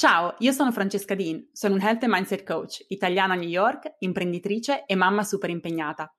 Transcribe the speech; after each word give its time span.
Ciao, 0.00 0.34
io 0.38 0.52
sono 0.52 0.72
Francesca 0.72 1.14
Dean, 1.14 1.50
sono 1.52 1.74
un 1.74 1.82
Health 1.82 2.04
and 2.04 2.12
Mindset 2.14 2.42
Coach, 2.42 2.86
italiana 2.88 3.34
a 3.34 3.36
New 3.36 3.46
York, 3.46 3.96
imprenditrice 3.98 4.86
e 4.86 4.94
mamma 4.94 5.22
super 5.24 5.50
impegnata. 5.50 6.10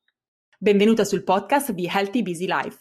Benvenuta 0.59 1.03
sul 1.03 1.23
podcast 1.23 1.71
di 1.71 1.89
Healthy 1.91 2.21
Busy 2.21 2.45
Life. 2.45 2.77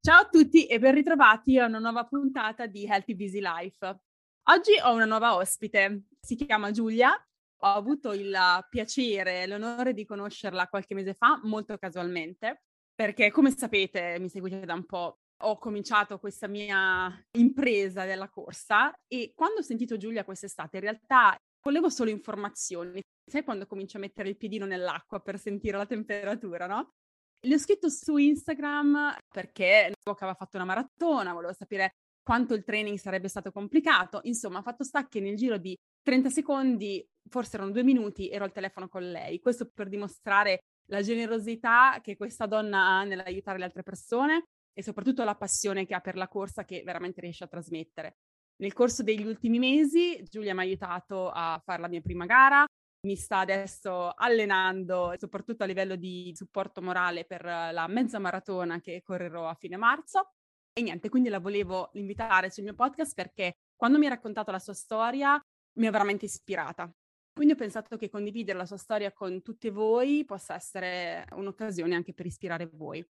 Ciao 0.00 0.20
a 0.22 0.28
tutti 0.30 0.64
e 0.64 0.78
ben 0.78 0.94
ritrovati 0.94 1.58
a 1.58 1.66
una 1.66 1.78
nuova 1.78 2.04
puntata 2.04 2.64
di 2.64 2.86
Healthy 2.86 3.14
Busy 3.14 3.40
Life. 3.40 4.00
Oggi 4.44 4.72
ho 4.82 4.94
una 4.94 5.04
nuova 5.04 5.36
ospite, 5.36 6.04
si 6.18 6.34
chiama 6.34 6.70
Giulia 6.70 7.14
ho 7.58 7.68
avuto 7.68 8.12
il 8.12 8.36
piacere 8.68 9.42
e 9.42 9.46
l'onore 9.46 9.94
di 9.94 10.04
conoscerla 10.04 10.68
qualche 10.68 10.94
mese 10.94 11.14
fa, 11.14 11.40
molto 11.44 11.76
casualmente, 11.78 12.62
perché 12.94 13.30
come 13.30 13.50
sapete, 13.50 14.18
mi 14.18 14.28
seguite 14.28 14.60
da 14.60 14.74
un 14.74 14.84
po', 14.84 15.18
ho 15.42 15.58
cominciato 15.58 16.18
questa 16.18 16.46
mia 16.46 17.12
impresa 17.36 18.04
della 18.04 18.28
corsa 18.28 18.92
e 19.06 19.32
quando 19.34 19.60
ho 19.60 19.62
sentito 19.62 19.96
Giulia 19.96 20.24
quest'estate, 20.24 20.76
in 20.76 20.82
realtà 20.82 21.36
volevo 21.62 21.90
solo 21.90 22.10
informazioni. 22.10 23.00
Sai 23.28 23.42
quando 23.42 23.66
comincio 23.66 23.96
a 23.96 24.00
mettere 24.00 24.28
il 24.28 24.36
piedino 24.36 24.66
nell'acqua 24.66 25.20
per 25.20 25.38
sentire 25.38 25.76
la 25.76 25.86
temperatura, 25.86 26.66
no? 26.66 26.92
Le 27.40 27.54
ho 27.54 27.58
scritto 27.58 27.88
su 27.90 28.16
Instagram 28.16 29.16
perché 29.28 29.92
aveva 30.02 30.34
fatto 30.34 30.56
una 30.56 30.64
maratona, 30.64 31.32
volevo 31.32 31.52
sapere 31.52 31.96
quanto 32.26 32.54
il 32.54 32.64
training 32.64 32.98
sarebbe 32.98 33.28
stato 33.28 33.52
complicato. 33.52 34.18
Insomma, 34.24 34.60
fatto 34.60 34.82
sta 34.82 35.06
che 35.06 35.20
nel 35.20 35.36
giro 35.36 35.58
di 35.58 35.78
30 36.02 36.28
secondi, 36.28 37.06
forse 37.28 37.54
erano 37.54 37.70
due 37.70 37.84
minuti, 37.84 38.28
ero 38.28 38.42
al 38.42 38.50
telefono 38.50 38.88
con 38.88 39.08
lei. 39.08 39.38
Questo 39.38 39.70
per 39.72 39.88
dimostrare 39.88 40.62
la 40.86 41.02
generosità 41.02 42.00
che 42.02 42.16
questa 42.16 42.46
donna 42.46 42.80
ha 42.84 43.04
nell'aiutare 43.04 43.58
le 43.58 43.64
altre 43.66 43.84
persone 43.84 44.46
e 44.72 44.82
soprattutto 44.82 45.22
la 45.22 45.36
passione 45.36 45.86
che 45.86 45.94
ha 45.94 46.00
per 46.00 46.16
la 46.16 46.26
corsa 46.26 46.64
che 46.64 46.82
veramente 46.84 47.20
riesce 47.20 47.44
a 47.44 47.46
trasmettere. 47.46 48.16
Nel 48.56 48.72
corso 48.72 49.04
degli 49.04 49.24
ultimi 49.24 49.60
mesi 49.60 50.20
Giulia 50.24 50.52
mi 50.52 50.60
ha 50.60 50.62
aiutato 50.62 51.30
a 51.30 51.62
fare 51.64 51.80
la 51.80 51.88
mia 51.88 52.00
prima 52.00 52.26
gara, 52.26 52.64
mi 53.06 53.14
sta 53.14 53.38
adesso 53.38 54.10
allenando, 54.10 55.14
soprattutto 55.16 55.62
a 55.62 55.66
livello 55.66 55.94
di 55.94 56.32
supporto 56.34 56.82
morale 56.82 57.24
per 57.24 57.44
la 57.44 57.86
mezza 57.86 58.18
maratona 58.18 58.80
che 58.80 59.02
correrò 59.04 59.46
a 59.46 59.54
fine 59.54 59.76
marzo 59.76 60.30
e 60.78 60.82
niente, 60.82 61.08
quindi 61.08 61.30
la 61.30 61.40
volevo 61.40 61.88
invitare 61.94 62.50
sul 62.50 62.64
mio 62.64 62.74
podcast 62.74 63.14
perché 63.14 63.54
quando 63.74 63.96
mi 63.96 64.04
ha 64.04 64.10
raccontato 64.10 64.50
la 64.50 64.58
sua 64.58 64.74
storia 64.74 65.40
mi 65.78 65.86
ha 65.86 65.90
veramente 65.90 66.26
ispirata. 66.26 66.92
Quindi 67.32 67.54
ho 67.54 67.56
pensato 67.56 67.96
che 67.96 68.10
condividere 68.10 68.58
la 68.58 68.66
sua 68.66 68.76
storia 68.76 69.10
con 69.10 69.40
tutti 69.40 69.70
voi 69.70 70.26
possa 70.26 70.54
essere 70.54 71.24
un'occasione 71.32 71.94
anche 71.94 72.12
per 72.12 72.26
ispirare 72.26 72.68
voi. 72.70 73.02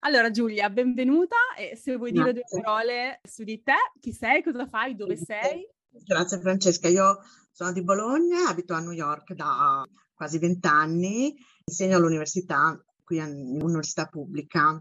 Allora 0.00 0.30
Giulia, 0.30 0.68
benvenuta 0.68 1.36
e 1.56 1.74
se 1.74 1.96
vuoi 1.96 2.12
dire 2.12 2.34
due 2.34 2.42
parole 2.62 3.20
su 3.26 3.44
di 3.44 3.62
te, 3.62 3.76
chi 3.98 4.12
sei, 4.12 4.42
cosa 4.42 4.66
fai, 4.66 4.94
dove 4.94 5.16
sei? 5.16 5.66
Grazie 5.88 6.38
Francesca, 6.40 6.88
io 6.88 7.20
sono 7.50 7.72
di 7.72 7.82
Bologna, 7.82 8.48
abito 8.48 8.74
a 8.74 8.80
New 8.80 8.92
York 8.92 9.32
da 9.32 9.82
quasi 10.12 10.38
vent'anni, 10.38 11.34
insegno 11.64 11.96
all'università, 11.96 12.78
qui 13.02 13.20
all'università 13.20 14.04
pubblica 14.04 14.78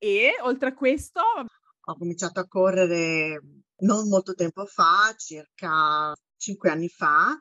e 0.00 0.32
oltre 0.40 0.70
a 0.70 0.74
questo... 0.74 1.20
Ho 1.20 1.96
cominciato 1.96 2.40
a 2.40 2.48
correre 2.48 3.40
non 3.80 4.08
molto 4.08 4.34
tempo 4.34 4.64
fa, 4.64 5.14
circa 5.16 6.14
cinque 6.36 6.70
anni 6.70 6.88
fa, 6.88 7.38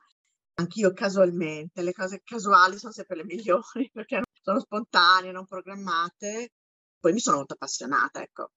anch'io 0.56 0.92
casualmente, 0.94 1.82
le 1.82 1.94
cose 1.94 2.22
casuali 2.24 2.78
sono 2.78 2.92
sempre 2.92 3.16
le 3.16 3.26
migliori 3.26 3.90
perché 3.92 4.22
sono 4.42 4.60
spontanee, 4.60 5.32
non 5.32 5.46
programmate. 5.46 6.52
Poi 7.00 7.14
mi 7.14 7.20
sono 7.20 7.38
molto 7.38 7.54
appassionata, 7.54 8.22
ecco. 8.22 8.52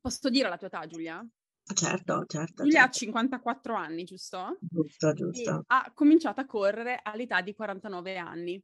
Posso 0.00 0.28
dire 0.28 0.48
la 0.48 0.56
tua 0.56 0.68
età, 0.68 0.86
Giulia? 0.86 1.26
Certo, 1.74 2.24
certo. 2.26 2.62
Giulia 2.62 2.82
certo. 2.82 2.96
ha 2.96 2.98
54 2.98 3.74
anni, 3.74 4.04
giusto? 4.04 4.58
Giusto, 4.60 5.12
giusto. 5.12 5.50
E 5.50 5.64
ha 5.68 5.90
cominciato 5.92 6.40
a 6.40 6.46
correre 6.46 7.00
all'età 7.02 7.40
di 7.40 7.54
49 7.54 8.16
anni. 8.16 8.62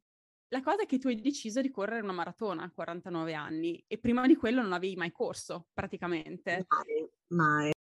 La 0.53 0.63
cosa 0.63 0.83
è 0.83 0.87
che 0.87 0.99
tu 0.99 1.07
hai 1.07 1.21
deciso 1.21 1.61
di 1.61 1.71
correre 1.71 2.03
una 2.03 2.13
maratona 2.13 2.65
a 2.65 2.71
49 2.71 3.35
anni 3.35 3.85
e 3.87 3.99
prima 3.99 4.27
di 4.27 4.35
quello 4.35 4.61
non 4.61 4.73
avevi 4.73 4.97
mai 4.97 5.13
corso, 5.13 5.69
praticamente. 5.73 6.67
Mai, 6.67 7.09
mai. 7.29 7.73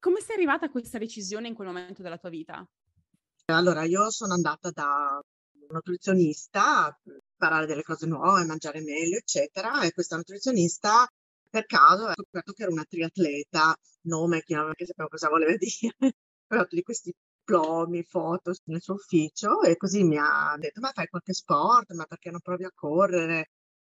Come 0.00 0.20
sei 0.20 0.34
arrivata 0.34 0.66
a 0.66 0.70
questa 0.70 0.98
decisione 0.98 1.46
in 1.46 1.54
quel 1.54 1.68
momento 1.68 2.02
della 2.02 2.18
tua 2.18 2.28
vita? 2.28 2.68
Allora, 3.46 3.84
io 3.84 4.10
sono 4.10 4.32
andata 4.32 4.70
da 4.72 5.20
un 5.52 5.68
nutrizionista 5.70 6.86
a 6.86 7.00
imparare 7.04 7.66
delle 7.66 7.84
cose 7.84 8.06
nuove, 8.06 8.44
mangiare 8.44 8.80
meglio, 8.80 9.18
eccetera, 9.18 9.82
e 9.82 9.92
questa 9.92 10.16
nutrizionista 10.16 11.06
per 11.48 11.64
caso 11.64 12.06
ha 12.06 12.12
scoperto 12.12 12.52
che 12.52 12.62
era 12.62 12.72
una 12.72 12.84
triatleta, 12.84 13.72
nome 14.02 14.42
che 14.42 14.56
non 14.56 14.72
sapevo 14.76 15.08
cosa 15.08 15.28
voleva 15.28 15.54
dire, 15.56 16.16
però 16.44 16.66
di 16.68 16.82
questi 16.82 17.14
diplomi, 17.46 18.02
foto 18.02 18.52
nel 18.64 18.82
suo 18.82 18.94
ufficio 18.94 19.62
e 19.62 19.76
così 19.76 20.02
mi 20.02 20.18
ha 20.18 20.56
detto 20.58 20.80
ma 20.80 20.90
fai 20.92 21.06
qualche 21.06 21.32
sport, 21.32 21.92
ma 21.92 22.04
perché 22.04 22.30
non 22.30 22.40
provi 22.40 22.64
a 22.64 22.72
correre? 22.74 23.50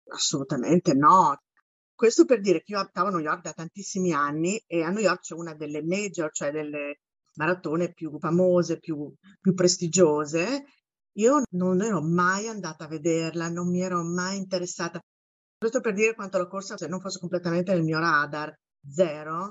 Assolutamente 0.10 0.94
no. 0.94 1.42
Questo 1.96 2.26
per 2.26 2.42
dire 2.42 2.62
che 2.62 2.74
io 2.74 2.80
abitavo 2.80 3.08
a 3.08 3.12
New 3.12 3.20
York 3.20 3.42
da 3.42 3.54
tantissimi 3.54 4.14
anni 4.14 4.62
e 4.68 4.84
a 4.84 4.90
New 4.90 5.02
York 5.02 5.22
c'è 5.22 5.34
una 5.34 5.56
delle 5.56 5.82
major, 5.82 6.30
cioè 6.32 6.52
delle 6.52 7.00
maratone 7.36 7.94
più 7.94 8.18
famose, 8.20 8.80
più, 8.80 9.12
più 9.40 9.54
prestigiose. 9.54 10.66
Io 11.14 11.42
non 11.52 11.82
ero 11.82 12.02
mai 12.02 12.48
andata 12.48 12.86
a 12.86 12.88
vederla, 12.88 13.50
non 13.50 13.70
mi 13.70 13.82
ero 13.82 14.04
mai 14.04 14.38
interessata. 14.38 15.00
Questo 15.58 15.82
per 15.82 15.94
dire 15.94 16.14
quanto 16.14 16.38
la 16.38 16.48
corsa 16.48 16.78
se 16.78 16.88
non 16.88 17.00
fosse 17.02 17.20
completamente 17.20 17.74
nel 17.74 17.84
mio 17.84 18.00
radar, 18.00 18.56
zero. 18.88 19.50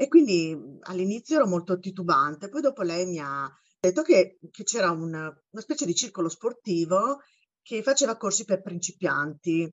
E 0.00 0.06
quindi 0.06 0.56
all'inizio 0.82 1.34
ero 1.36 1.48
molto 1.48 1.76
titubante, 1.80 2.48
poi 2.48 2.60
dopo 2.60 2.82
lei 2.82 3.04
mi 3.04 3.18
ha 3.18 3.50
detto 3.80 4.02
che, 4.02 4.38
che 4.48 4.62
c'era 4.62 4.92
un, 4.92 5.12
una 5.12 5.60
specie 5.60 5.86
di 5.86 5.94
circolo 5.94 6.28
sportivo 6.28 7.18
che 7.62 7.82
faceva 7.82 8.16
corsi 8.16 8.44
per 8.44 8.62
principianti. 8.62 9.68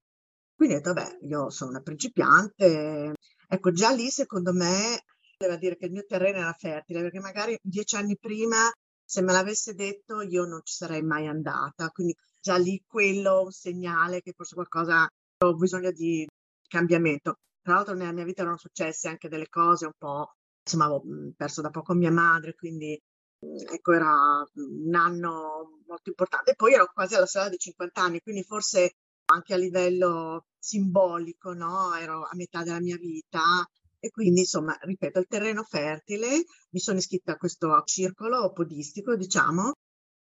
Quindi 0.56 0.76
ho 0.76 0.78
detto, 0.80 0.94
vabbè, 0.94 1.20
io 1.28 1.52
sono 1.52 1.70
una 1.70 1.82
principiante. 1.82 3.14
Ecco, 3.48 3.72
già 3.72 3.92
lì 3.92 4.10
secondo 4.10 4.52
me 4.52 5.04
voleva 5.38 5.60
dire 5.60 5.78
che 5.78 5.86
il 5.86 5.92
mio 5.92 6.06
terreno 6.08 6.40
era 6.40 6.54
fertile, 6.54 7.02
perché 7.02 7.20
magari 7.20 7.56
dieci 7.62 7.96
anni 7.96 8.18
prima, 8.18 8.72
se 9.04 9.22
me 9.22 9.32
l'avesse 9.32 9.76
detto, 9.76 10.22
io 10.22 10.46
non 10.46 10.62
ci 10.64 10.74
sarei 10.74 11.04
mai 11.04 11.28
andata. 11.28 11.90
Quindi 11.90 12.16
già 12.42 12.58
lì 12.58 12.84
quello 12.88 13.44
un 13.44 13.52
segnale 13.52 14.22
che 14.22 14.34
forse 14.36 14.56
qualcosa 14.56 15.08
ho 15.44 15.54
bisogno 15.56 15.92
di 15.92 16.28
cambiamento. 16.68 17.36
Tra 17.66 17.74
l'altro 17.74 17.96
nella 17.96 18.12
mia 18.12 18.24
vita 18.24 18.42
erano 18.44 18.58
successe 18.58 19.08
anche 19.08 19.28
delle 19.28 19.50
cose 19.50 19.86
un 19.86 19.94
po', 19.98 20.36
insomma, 20.64 20.86
avevo 20.86 21.02
mhmm, 21.04 21.32
perso 21.36 21.62
da 21.62 21.72
poco 21.72 21.96
mia 21.96 22.12
madre, 22.12 22.54
quindi 22.54 22.96
mhmm, 23.40 23.74
ecco, 23.74 23.92
era 23.94 24.14
un 24.54 24.94
anno 24.94 25.80
molto 25.88 26.10
importante. 26.10 26.54
Poi 26.56 26.74
ero 26.74 26.92
quasi 26.94 27.16
alla 27.16 27.26
strada 27.26 27.50
dei 27.50 27.58
50 27.58 28.02
anni, 28.04 28.22
quindi 28.22 28.44
forse 28.44 28.98
anche 29.32 29.56
a 29.56 29.58
livello 29.58 30.46
simbolico, 30.60 31.54
no? 31.54 31.96
Ero 31.96 32.22
a 32.26 32.36
metà 32.36 32.62
della 32.62 32.80
mia 32.80 32.98
vita 32.98 33.68
e 34.00 34.12
quindi, 34.12 34.42
insomma, 34.42 34.78
ripeto, 34.82 35.18
il 35.18 35.26
terreno 35.28 35.64
fertile, 35.64 36.44
mi 36.70 36.80
sono 36.80 37.00
iscritta 37.00 37.32
a 37.32 37.38
questo 37.38 37.82
circolo 37.86 38.52
podistico, 38.54 39.16
diciamo, 39.16 39.72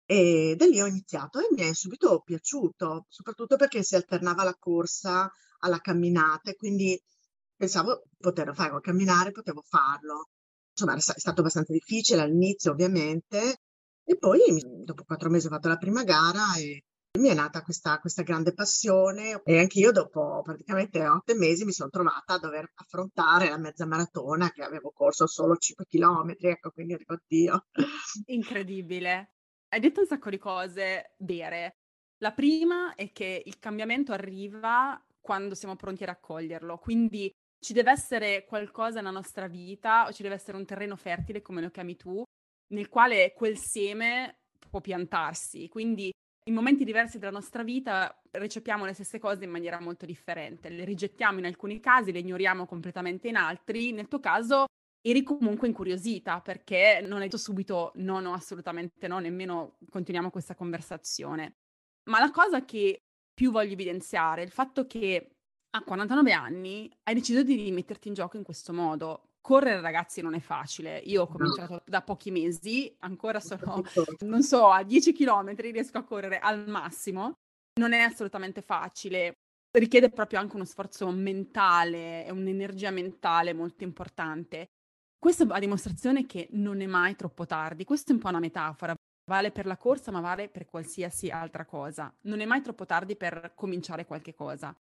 e 0.07 0.55
da 0.57 0.65
lì 0.65 0.81
ho 0.81 0.87
iniziato 0.87 1.41
e 1.41 1.49
mi 1.51 1.61
è 1.69 1.75
subito 1.75 2.23
piaciuto, 2.25 3.05
soprattutto 3.09 3.57
perché 3.57 3.83
si 3.83 3.97
alternava 3.97 4.45
la 4.45 4.57
corsa 4.59 5.31
alla 5.59 5.79
camminata 5.81 6.51
e 6.51 6.57
quindi 6.57 6.99
pensavo 7.57 8.05
poter 8.19 8.55
fare 8.55 8.81
camminare, 8.81 9.31
potevo 9.31 9.63
farlo. 9.63 10.29
Insomma, 10.71 10.97
è 10.97 11.01
stato 11.01 11.41
abbastanza 11.41 11.73
difficile 11.73 12.23
all'inizio, 12.23 12.73
ovviamente, 12.73 13.59
e 14.05 14.19
poi 14.19 14.41
dopo 14.85 15.05
quattro 15.05 15.31
mesi 15.31 15.47
ho 15.47 15.51
fatto 15.51 15.69
la 15.69 15.77
prima 15.77 16.05
gara 16.05 16.57
e 16.59 16.83
mi 17.19 17.29
è 17.29 17.35
nata 17.35 17.63
questa, 17.63 17.99
questa 18.01 18.23
grande 18.23 18.53
passione 18.53 19.41
e 19.45 19.59
anche 19.59 19.79
io 19.79 19.93
dopo 19.93 20.43
praticamente 20.43 21.07
otto 21.07 21.35
mesi 21.37 21.65
mi 21.65 21.71
sono 21.71 21.89
trovata 21.89 22.35
a 22.35 22.39
dover 22.39 22.73
affrontare 22.75 23.49
la 23.49 23.57
mezza 23.57 23.87
maratona 23.87 24.51
che 24.51 24.65
avevo 24.65 24.91
corso 24.91 25.29
solo 25.29 25.55
5 25.57 25.87
chilometri, 25.87 26.49
ecco, 26.49 26.71
quindi 26.71 26.97
dico 26.97 27.17
Dio. 27.25 27.67
Incredibile. 28.27 29.35
Hai 29.69 29.81
detto 29.81 30.01
un 30.01 30.07
sacco 30.07 30.29
di 30.29 30.39
cose 30.39 31.15
vere. 31.19 31.77
La 32.19 32.33
prima 32.33 32.95
è 32.95 33.13
che 33.13 33.43
il 33.45 33.59
cambiamento 33.59 34.13
arriva 34.13 35.01
quando 35.21 35.55
siamo 35.55 35.77
pronti 35.77 36.03
a 36.03 36.07
raccoglierlo, 36.07 36.79
quindi 36.79 37.33
ci 37.65 37.73
deve 37.73 37.91
essere 37.93 38.45
qualcosa 38.45 39.01
nella 39.01 39.11
nostra 39.11 39.49
vita 39.49 40.07
o 40.07 40.13
ci 40.13 40.23
deve 40.23 40.35
essere 40.35 40.59
un 40.59 40.67
terreno 40.67 40.97
fertile, 40.97 41.41
come 41.41 41.63
lo 41.63 41.71
chiami 41.71 41.97
tu, 41.97 42.23
nel 42.75 42.91
quale 42.91 43.33
quel 43.33 43.57
seme 43.57 44.41
può 44.69 44.83
piantarsi. 44.83 45.69
Quindi 45.69 46.13
in 46.47 46.55
momenti 46.55 46.85
diversi 46.85 47.19
della 47.19 47.31
nostra 47.31 47.63
vita 47.63 48.15
recepiamo 48.33 48.85
le 48.85 48.93
stesse 48.93 49.19
cose 49.19 49.45
in 49.45 49.51
maniera 49.51 49.81
molto 49.81 50.05
differente. 50.05 50.69
Le 50.69 50.85
rigettiamo 50.85 51.39
in 51.39 51.47
alcuni 51.47 51.81
casi, 51.81 52.13
le 52.13 52.19
ignoriamo 52.19 52.67
completamente 52.67 53.29
in 53.29 53.37
altri. 53.37 53.93
Nel 53.93 54.09
tuo 54.09 54.21
caso 54.21 54.67
eri 55.01 55.23
comunque 55.23 55.67
incuriosita 55.67 56.43
perché 56.43 57.01
non 57.03 57.19
hai 57.19 57.25
detto 57.25 57.39
subito 57.39 57.93
no, 57.95 58.21
no, 58.21 58.35
assolutamente 58.35 59.09
no, 59.09 59.21
nemmeno 59.21 59.79
continuiamo 59.89 60.29
questa 60.29 60.55
conversazione. 60.55 61.55
Ma 62.11 62.19
la 62.19 62.31
cosa 62.31 62.63
che 62.67 62.99
più 63.33 63.51
voglio 63.51 63.73
evidenziare 63.73 64.43
il 64.43 64.51
fatto 64.51 64.87
che 64.87 65.34
a 65.75 65.83
49 65.83 66.33
anni 66.33 66.91
hai 67.03 67.15
deciso 67.15 67.43
di 67.43 67.71
metterti 67.73 68.09
in 68.09 68.15
gioco 68.15 68.37
in 68.37 68.45
questo 68.45 68.73
modo. 68.73 69.31
Correre, 69.41 69.81
ragazzi, 69.81 70.23
non 70.23 70.35
è 70.35 70.41
facile. 70.41 70.99
Io 70.99 71.23
ho 71.23 71.27
cominciato 71.27 71.83
da 71.85 72.01
pochi 72.01 72.31
mesi, 72.31 72.95
ancora 73.01 73.41
sono, 73.41 73.83
non 74.21 74.43
so, 74.43 74.71
a 74.71 74.83
10 74.83 75.13
km 75.13 75.55
riesco 75.57 75.99
a 75.99 76.05
correre 76.05 76.39
al 76.39 76.67
massimo. 76.69 77.35
Non 77.79 77.93
è 77.93 77.99
assolutamente 77.99 78.63
facile. 78.63 79.35
Richiede 79.77 80.09
proprio 80.09 80.39
anche 80.39 80.55
uno 80.55 80.65
sforzo 80.65 81.11
mentale 81.11 82.25
e 82.25 82.31
un'energia 82.31 82.91
mentale 82.91 83.53
molto 83.53 83.83
importante. 83.83 84.67
Questo 85.19 85.45
a 85.49 85.59
dimostrazione 85.59 86.25
che 86.25 86.49
non 86.53 86.81
è 86.81 86.87
mai 86.87 87.17
troppo 87.17 87.45
tardi. 87.45 87.85
Questo 87.85 88.13
è 88.13 88.15
un 88.15 88.21
po' 88.21 88.29
una 88.29 88.39
metafora. 88.39 88.95
Vale 89.27 89.51
per 89.51 89.67
la 89.67 89.77
corsa, 89.77 90.13
ma 90.13 90.21
vale 90.21 90.49
per 90.49 90.67
qualsiasi 90.67 91.31
altra 91.31 91.67
cosa. 91.67 92.15
Non 92.23 92.41
è 92.41 92.45
mai 92.45 92.63
troppo 92.63 92.87
tardi 92.87 93.17
per 93.17 93.53
cominciare 93.55 94.07
qualche 94.07 94.35
cosa. 94.35 94.75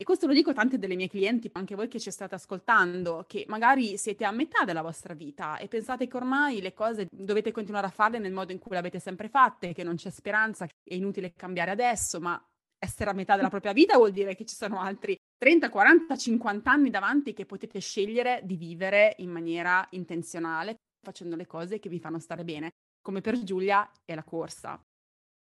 E 0.00 0.04
questo 0.04 0.28
lo 0.28 0.32
dico 0.32 0.50
a 0.50 0.54
tante 0.54 0.78
delle 0.78 0.94
mie 0.94 1.08
clienti, 1.08 1.50
anche 1.54 1.74
voi 1.74 1.88
che 1.88 1.98
ci 1.98 2.12
state 2.12 2.36
ascoltando, 2.36 3.24
che 3.26 3.44
magari 3.48 3.98
siete 3.98 4.24
a 4.24 4.30
metà 4.30 4.64
della 4.64 4.80
vostra 4.80 5.12
vita 5.12 5.56
e 5.58 5.66
pensate 5.66 6.06
che 6.06 6.16
ormai 6.16 6.60
le 6.60 6.72
cose 6.72 7.08
dovete 7.10 7.50
continuare 7.50 7.88
a 7.88 7.90
farle 7.90 8.20
nel 8.20 8.32
modo 8.32 8.52
in 8.52 8.60
cui 8.60 8.70
le 8.70 8.78
avete 8.78 9.00
sempre 9.00 9.28
fatte, 9.28 9.72
che 9.72 9.82
non 9.82 9.96
c'è 9.96 10.10
speranza, 10.10 10.66
che 10.66 10.74
è 10.84 10.94
inutile 10.94 11.32
cambiare 11.34 11.72
adesso, 11.72 12.20
ma 12.20 12.40
essere 12.78 13.10
a 13.10 13.12
metà 13.12 13.34
della 13.34 13.48
propria 13.48 13.72
vita 13.72 13.96
vuol 13.96 14.12
dire 14.12 14.36
che 14.36 14.44
ci 14.44 14.54
sono 14.54 14.78
altri 14.78 15.18
30, 15.36 15.68
40, 15.68 16.16
50 16.16 16.70
anni 16.70 16.90
davanti 16.90 17.32
che 17.32 17.44
potete 17.44 17.80
scegliere 17.80 18.42
di 18.44 18.54
vivere 18.54 19.16
in 19.18 19.30
maniera 19.30 19.84
intenzionale, 19.90 20.76
facendo 21.04 21.34
le 21.34 21.46
cose 21.48 21.80
che 21.80 21.88
vi 21.88 21.98
fanno 21.98 22.20
stare 22.20 22.44
bene, 22.44 22.70
come 23.02 23.20
per 23.20 23.42
Giulia 23.42 23.90
è 24.04 24.14
la 24.14 24.22
corsa. 24.22 24.80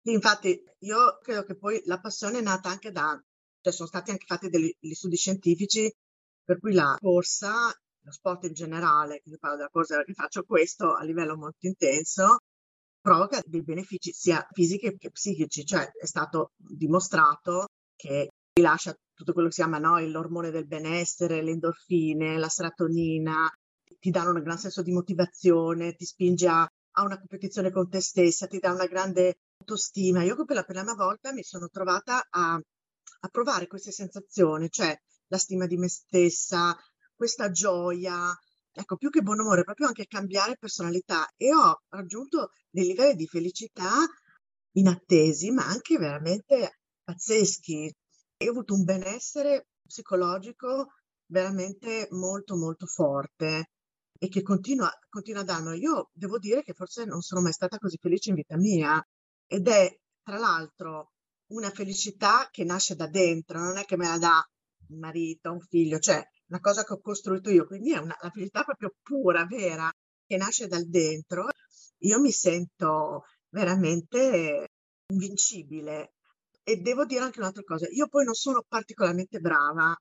Infatti, 0.04 0.64
io 0.86 1.20
credo 1.22 1.44
che 1.44 1.58
poi 1.58 1.82
la 1.84 2.00
passione 2.00 2.40
è 2.40 2.42
nata 2.42 2.70
anche 2.70 2.94
da 2.94 3.22
cioè 3.62 3.74
sono 3.74 3.88
stati 3.88 4.12
anche 4.12 4.26
fatti 4.26 4.50
degli, 4.50 4.74
studi 4.94 5.16
scientifici 5.16 5.92
per 6.44 6.60
cui 6.60 6.74
la 6.74 6.96
corsa, 7.00 7.68
lo 8.02 8.12
sport 8.12 8.46
in 8.46 8.54
generale, 8.54 9.22
io 9.26 9.38
parlo 9.40 9.58
della 9.58 9.70
corsa 9.70 9.98
perché 9.98 10.14
faccio 10.14 10.44
questo 10.44 10.94
a 10.94 11.04
livello 11.04 11.36
molto 11.36 11.68
intenso, 11.68 12.38
provoca 13.02 13.42
dei 13.46 13.64
benefici 13.64 14.12
sia 14.14 14.46
fisici 14.52 14.96
che 14.98 15.12
psichici, 15.12 15.66
cioè 15.66 15.90
è 15.92 16.06
stato 16.06 16.52
dimostrato 16.56 17.68
che 17.96 18.30
rilascia 18.54 18.96
tutto 19.14 19.34
quello 19.34 19.48
che 19.48 19.56
si 19.56 19.62
chiama 19.62 19.78
no, 19.78 20.00
l'ormone 20.00 20.52
del 20.52 20.68
benessere, 20.68 21.42
le 21.42 21.52
endorfine, 21.52 22.38
la 22.38 22.50
serotonina, 22.50 23.50
ti 24.00 24.10
danno 24.10 24.32
un 24.32 24.44
gran 24.44 24.58
senso 24.58 24.82
di 24.82 24.92
motivazione, 24.92 25.96
ti 25.96 26.06
spinge 26.06 26.48
a, 26.48 26.62
a 26.62 27.04
una 27.04 27.18
competizione 27.18 27.72
con 27.72 27.90
te 27.90 28.00
stessa, 28.00 28.48
ti 28.48 28.60
dà 28.60 28.72
una 28.72 28.86
grande 28.86 29.40
autostima. 29.60 30.24
Io 30.24 30.46
per 30.46 30.56
la 30.56 30.64
prima 30.64 30.94
volta 30.94 31.34
mi 31.34 31.44
sono 31.44 31.68
trovata 31.68 32.28
a 32.30 32.62
a 33.20 33.28
provare 33.30 33.68
queste 33.68 33.92
sensazioni, 33.92 34.70
cioè 34.70 34.96
la 35.28 35.38
stima 35.38 35.66
di 35.66 35.78
me 35.78 35.90
stessa, 35.90 36.76
questa 37.16 37.50
gioia, 37.52 38.34
ecco, 38.72 38.96
più 38.98 39.10
che 39.10 39.22
buon 39.22 39.40
umore, 39.40 39.64
proprio 39.64 39.88
anche 39.88 40.06
cambiare 40.06 40.58
personalità 40.58 41.28
e 41.36 41.54
ho 41.54 41.82
raggiunto 41.90 42.52
dei 42.70 42.86
livelli 42.86 43.16
di 43.16 43.28
felicità 43.28 44.06
inattesi, 44.74 45.52
ma 45.52 45.66
anche 45.66 45.98
veramente 45.98 46.80
pazzeschi. 47.04 47.94
E 48.38 48.48
ho 48.48 48.52
avuto 48.52 48.76
un 48.76 48.84
benessere 48.84 49.68
psicologico 49.86 50.94
veramente 51.26 52.08
molto, 52.12 52.56
molto 52.56 52.86
forte 52.86 53.72
e 54.20 54.28
che 54.30 54.42
continua, 54.44 54.92
continua 55.10 55.42
a 55.42 55.46
darmi. 55.46 55.78
Io 55.80 56.10
devo 56.14 56.38
dire 56.38 56.62
che 56.64 56.74
forse 56.74 57.06
non 57.06 57.22
sono 57.22 57.42
mai 57.42 57.54
stata 57.54 57.78
così 57.78 57.98
felice 58.00 58.30
in 58.30 58.36
vita 58.36 58.58
mia 58.58 59.04
ed 59.48 59.68
è 59.68 59.98
tra 60.22 60.38
l'altro 60.38 61.14
una 61.48 61.70
felicità 61.70 62.50
che 62.52 62.64
nasce 62.64 62.96
da 62.96 63.08
dentro, 63.08 63.60
non 63.60 63.78
è 63.78 63.86
che 63.86 63.98
me 63.98 64.08
la 64.08 64.18
dà 64.18 64.50
un 64.90 65.00
marito, 65.00 65.52
un 65.52 65.62
figlio, 65.62 66.00
cioè 66.00 66.22
una 66.48 66.60
cosa 66.60 66.84
che 66.84 66.94
ho 66.94 67.00
costruito 67.00 67.50
io, 67.50 67.66
quindi 67.66 67.94
è 67.94 67.98
una, 67.98 68.16
la 68.22 68.30
felicità 68.30 68.64
proprio 68.64 68.94
pura, 69.02 69.46
vera, 69.46 69.92
che 70.26 70.38
nasce 70.38 70.68
dal 70.68 70.88
dentro. 70.88 71.48
Io 72.00 72.20
mi 72.20 72.32
sento 72.32 73.24
veramente 73.50 74.68
invincibile 75.08 76.14
e 76.64 76.78
devo 76.78 77.06
dire 77.06 77.22
anche 77.22 77.40
un'altra 77.40 77.64
cosa, 77.64 77.88
io 77.90 78.08
poi 78.08 78.26
non 78.26 78.34
sono 78.34 78.64
particolarmente 78.68 79.40
brava, 79.40 79.96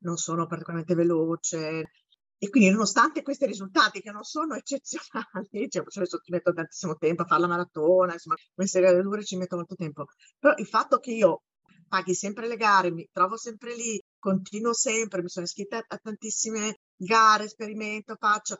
non 0.00 0.16
sono 0.16 0.46
particolarmente 0.46 0.94
veloce, 0.94 1.90
e 2.38 2.48
quindi, 2.50 2.70
nonostante 2.70 3.22
questi 3.22 3.46
risultati 3.46 4.00
che 4.00 4.12
non 4.12 4.22
sono 4.22 4.54
eccezionali, 4.54 5.48
cioè, 5.68 5.84
ci 5.88 6.30
metto 6.30 6.52
tantissimo 6.52 6.94
tempo 6.96 7.22
a 7.22 7.26
fare 7.26 7.40
la 7.40 7.48
maratona, 7.48 8.12
insomma, 8.12 8.36
queste 8.54 8.80
dure 9.02 9.24
ci 9.24 9.36
metto 9.36 9.56
molto 9.56 9.74
tempo, 9.74 10.06
però 10.38 10.54
il 10.56 10.66
fatto 10.66 10.98
che 10.98 11.12
io 11.12 11.42
paghi 11.88 12.14
sempre 12.14 12.46
le 12.46 12.56
gare, 12.56 12.92
mi 12.92 13.08
trovo 13.10 13.36
sempre 13.36 13.74
lì, 13.74 14.00
continuo 14.18 14.72
sempre, 14.72 15.22
mi 15.22 15.28
sono 15.28 15.46
iscritta 15.46 15.82
a 15.84 15.98
tantissime 15.98 16.78
gare, 16.96 17.44
esperimento, 17.44 18.16
faccio, 18.16 18.58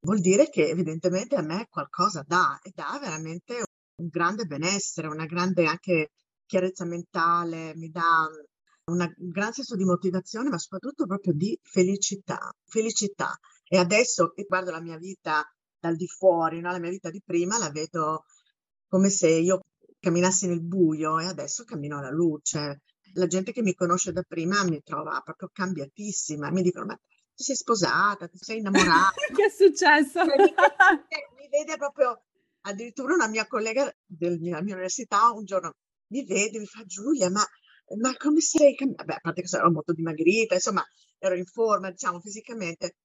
vuol 0.00 0.20
dire 0.20 0.48
che 0.48 0.68
evidentemente 0.68 1.36
a 1.36 1.42
me 1.42 1.66
qualcosa 1.68 2.24
dà 2.26 2.58
e 2.62 2.72
dà 2.74 2.98
veramente 3.00 3.62
un 3.96 4.08
grande 4.08 4.44
benessere, 4.44 5.06
una 5.06 5.26
grande 5.26 5.66
anche 5.66 6.10
chiarezza 6.46 6.84
mentale, 6.84 7.74
mi 7.76 7.90
dà 7.90 8.28
un 8.86 9.14
gran 9.16 9.52
senso 9.52 9.76
di 9.76 9.84
motivazione, 9.84 10.50
ma 10.50 10.58
soprattutto 10.58 11.06
proprio 11.06 11.32
di 11.32 11.58
felicità. 11.62 12.54
Felicità. 12.64 13.38
E 13.66 13.78
adesso 13.78 14.30
che 14.30 14.44
guardo 14.44 14.70
la 14.70 14.80
mia 14.80 14.98
vita 14.98 15.44
dal 15.78 15.96
di 15.96 16.06
fuori, 16.06 16.60
no? 16.60 16.70
la 16.70 16.78
mia 16.78 16.90
vita 16.90 17.10
di 17.10 17.22
prima, 17.24 17.58
la 17.58 17.70
vedo 17.70 18.24
come 18.86 19.08
se 19.08 19.28
io 19.28 19.60
camminassi 19.98 20.46
nel 20.46 20.62
buio 20.62 21.18
e 21.18 21.26
adesso 21.26 21.64
cammino 21.64 21.98
alla 21.98 22.10
luce. 22.10 22.82
La 23.14 23.26
gente 23.26 23.52
che 23.52 23.62
mi 23.62 23.74
conosce 23.74 24.12
da 24.12 24.22
prima 24.22 24.64
mi 24.64 24.82
trova 24.82 25.20
proprio 25.24 25.48
cambiatissima, 25.52 26.50
mi 26.50 26.62
dicono 26.62 26.86
ma 26.86 26.98
ti 27.34 27.42
sei 27.42 27.56
sposata, 27.56 28.28
ti 28.28 28.38
sei 28.38 28.58
innamorata. 28.58 29.14
che 29.34 29.44
è 29.46 29.50
successo? 29.50 30.24
Cioè, 30.24 30.36
mi, 30.36 30.52
vede, 30.52 31.28
mi, 31.36 31.48
vede 31.48 31.76
proprio, 31.76 32.22
addirittura 32.62 33.14
una 33.14 33.28
mia 33.28 33.46
collega 33.46 33.90
della 34.04 34.60
mia 34.62 34.74
università 34.74 35.30
un 35.30 35.44
giorno 35.44 35.74
mi 36.08 36.24
vede, 36.24 36.58
mi 36.58 36.66
fa 36.66 36.84
Giulia, 36.84 37.30
ma 37.30 37.44
ma 37.96 38.14
come 38.16 38.40
sei 38.40 38.74
cambiata? 38.74 39.04
Beh, 39.04 39.14
a 39.14 39.20
parte 39.20 39.42
che 39.42 39.56
ero 39.56 39.70
molto 39.70 39.92
dimagrita, 39.92 40.54
insomma, 40.54 40.84
ero 41.18 41.36
in 41.36 41.46
forma, 41.46 41.90
diciamo, 41.90 42.20
fisicamente. 42.20 42.96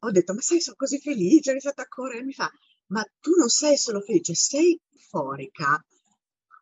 Ho 0.00 0.10
detto, 0.10 0.32
ma 0.34 0.40
sai, 0.40 0.60
sono 0.60 0.76
così 0.76 0.98
felice, 1.00 1.50
ho 1.50 1.52
iniziato 1.52 1.82
a 1.82 1.88
correre. 1.88 2.24
Mi 2.24 2.32
fa, 2.32 2.50
ma 2.86 3.04
tu 3.20 3.34
non 3.34 3.48
sei 3.48 3.76
solo 3.76 4.00
felice, 4.00 4.34
sei 4.34 4.80
euforica. 4.92 5.84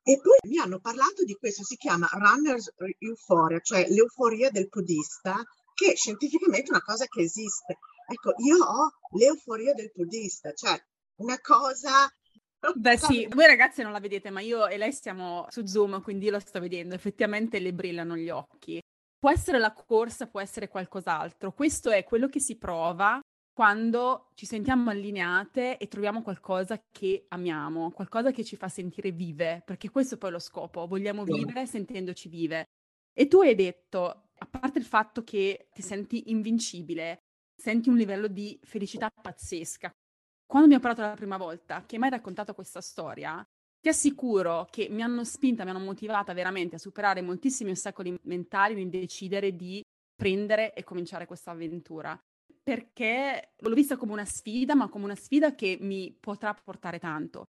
E 0.02 0.18
poi 0.20 0.38
mi 0.48 0.58
hanno 0.58 0.80
parlato 0.80 1.22
di 1.24 1.34
questo, 1.34 1.62
si 1.64 1.76
chiama 1.76 2.08
runner's 2.12 2.72
euphoria, 2.98 3.60
cioè 3.60 3.86
l'euforia 3.90 4.50
del 4.50 4.68
podista, 4.68 5.42
che 5.74 5.94
scientificamente 5.96 6.68
è 6.68 6.70
una 6.70 6.82
cosa 6.82 7.04
che 7.06 7.20
esiste. 7.20 7.78
Ecco, 8.10 8.32
io 8.38 8.56
ho 8.56 8.90
l'euforia 9.18 9.74
del 9.74 9.92
podista, 9.92 10.52
cioè 10.54 10.82
una 11.16 11.38
cosa 11.40 12.10
Beh 12.74 12.96
sì, 12.96 13.26
voi 13.30 13.46
ragazzi 13.46 13.82
non 13.82 13.92
la 13.92 14.00
vedete, 14.00 14.30
ma 14.30 14.40
io 14.40 14.66
e 14.66 14.76
lei 14.76 14.92
stiamo 14.92 15.46
su 15.48 15.64
Zoom, 15.64 16.02
quindi 16.02 16.26
io 16.26 16.32
lo 16.32 16.40
sto 16.40 16.58
vedendo, 16.58 16.94
effettivamente 16.94 17.60
le 17.60 17.72
brillano 17.72 18.16
gli 18.16 18.30
occhi. 18.30 18.80
Può 19.18 19.30
essere 19.30 19.58
la 19.58 19.72
corsa, 19.72 20.28
può 20.28 20.40
essere 20.40 20.68
qualcos'altro. 20.68 21.52
Questo 21.52 21.90
è 21.90 22.04
quello 22.04 22.28
che 22.28 22.40
si 22.40 22.56
prova 22.56 23.20
quando 23.52 24.30
ci 24.34 24.46
sentiamo 24.46 24.90
allineate 24.90 25.78
e 25.78 25.88
troviamo 25.88 26.22
qualcosa 26.22 26.80
che 26.92 27.26
amiamo, 27.28 27.90
qualcosa 27.90 28.30
che 28.30 28.44
ci 28.44 28.54
fa 28.54 28.68
sentire 28.68 29.10
vive, 29.10 29.62
perché 29.64 29.90
questo 29.90 30.14
è 30.14 30.18
poi 30.18 30.30
lo 30.30 30.38
scopo, 30.38 30.86
vogliamo 30.86 31.24
vivere 31.24 31.66
sentendoci 31.66 32.28
vive. 32.28 32.66
E 33.12 33.26
tu 33.26 33.40
hai 33.40 33.56
detto, 33.56 34.30
a 34.38 34.46
parte 34.46 34.78
il 34.78 34.84
fatto 34.84 35.24
che 35.24 35.68
ti 35.72 35.82
senti 35.82 36.30
invincibile, 36.30 37.18
senti 37.60 37.88
un 37.88 37.96
livello 37.96 38.28
di 38.28 38.56
felicità 38.62 39.10
pazzesca, 39.10 39.92
quando 40.48 40.66
mi 40.66 40.74
ha 40.74 40.80
parlato 40.80 41.02
la 41.02 41.14
prima 41.14 41.36
volta, 41.36 41.84
che 41.84 41.98
mi 41.98 42.04
hai 42.04 42.10
raccontato 42.10 42.54
questa 42.54 42.80
storia, 42.80 43.46
ti 43.80 43.90
assicuro 43.90 44.66
che 44.70 44.88
mi 44.90 45.02
hanno 45.02 45.22
spinta, 45.22 45.62
mi 45.62 45.70
hanno 45.70 45.78
motivata 45.78 46.32
veramente 46.32 46.76
a 46.76 46.78
superare 46.78 47.20
moltissimi 47.20 47.72
ostacoli 47.72 48.18
mentali 48.22 48.74
nel 48.74 48.88
decidere 48.88 49.54
di 49.54 49.84
prendere 50.16 50.72
e 50.72 50.84
cominciare 50.84 51.26
questa 51.26 51.50
avventura. 51.50 52.18
Perché 52.62 53.52
l'ho 53.58 53.74
vista 53.74 53.98
come 53.98 54.12
una 54.12 54.24
sfida, 54.24 54.74
ma 54.74 54.88
come 54.88 55.04
una 55.04 55.14
sfida 55.14 55.54
che 55.54 55.76
mi 55.80 56.16
potrà 56.18 56.54
portare 56.54 56.98
tanto. 56.98 57.44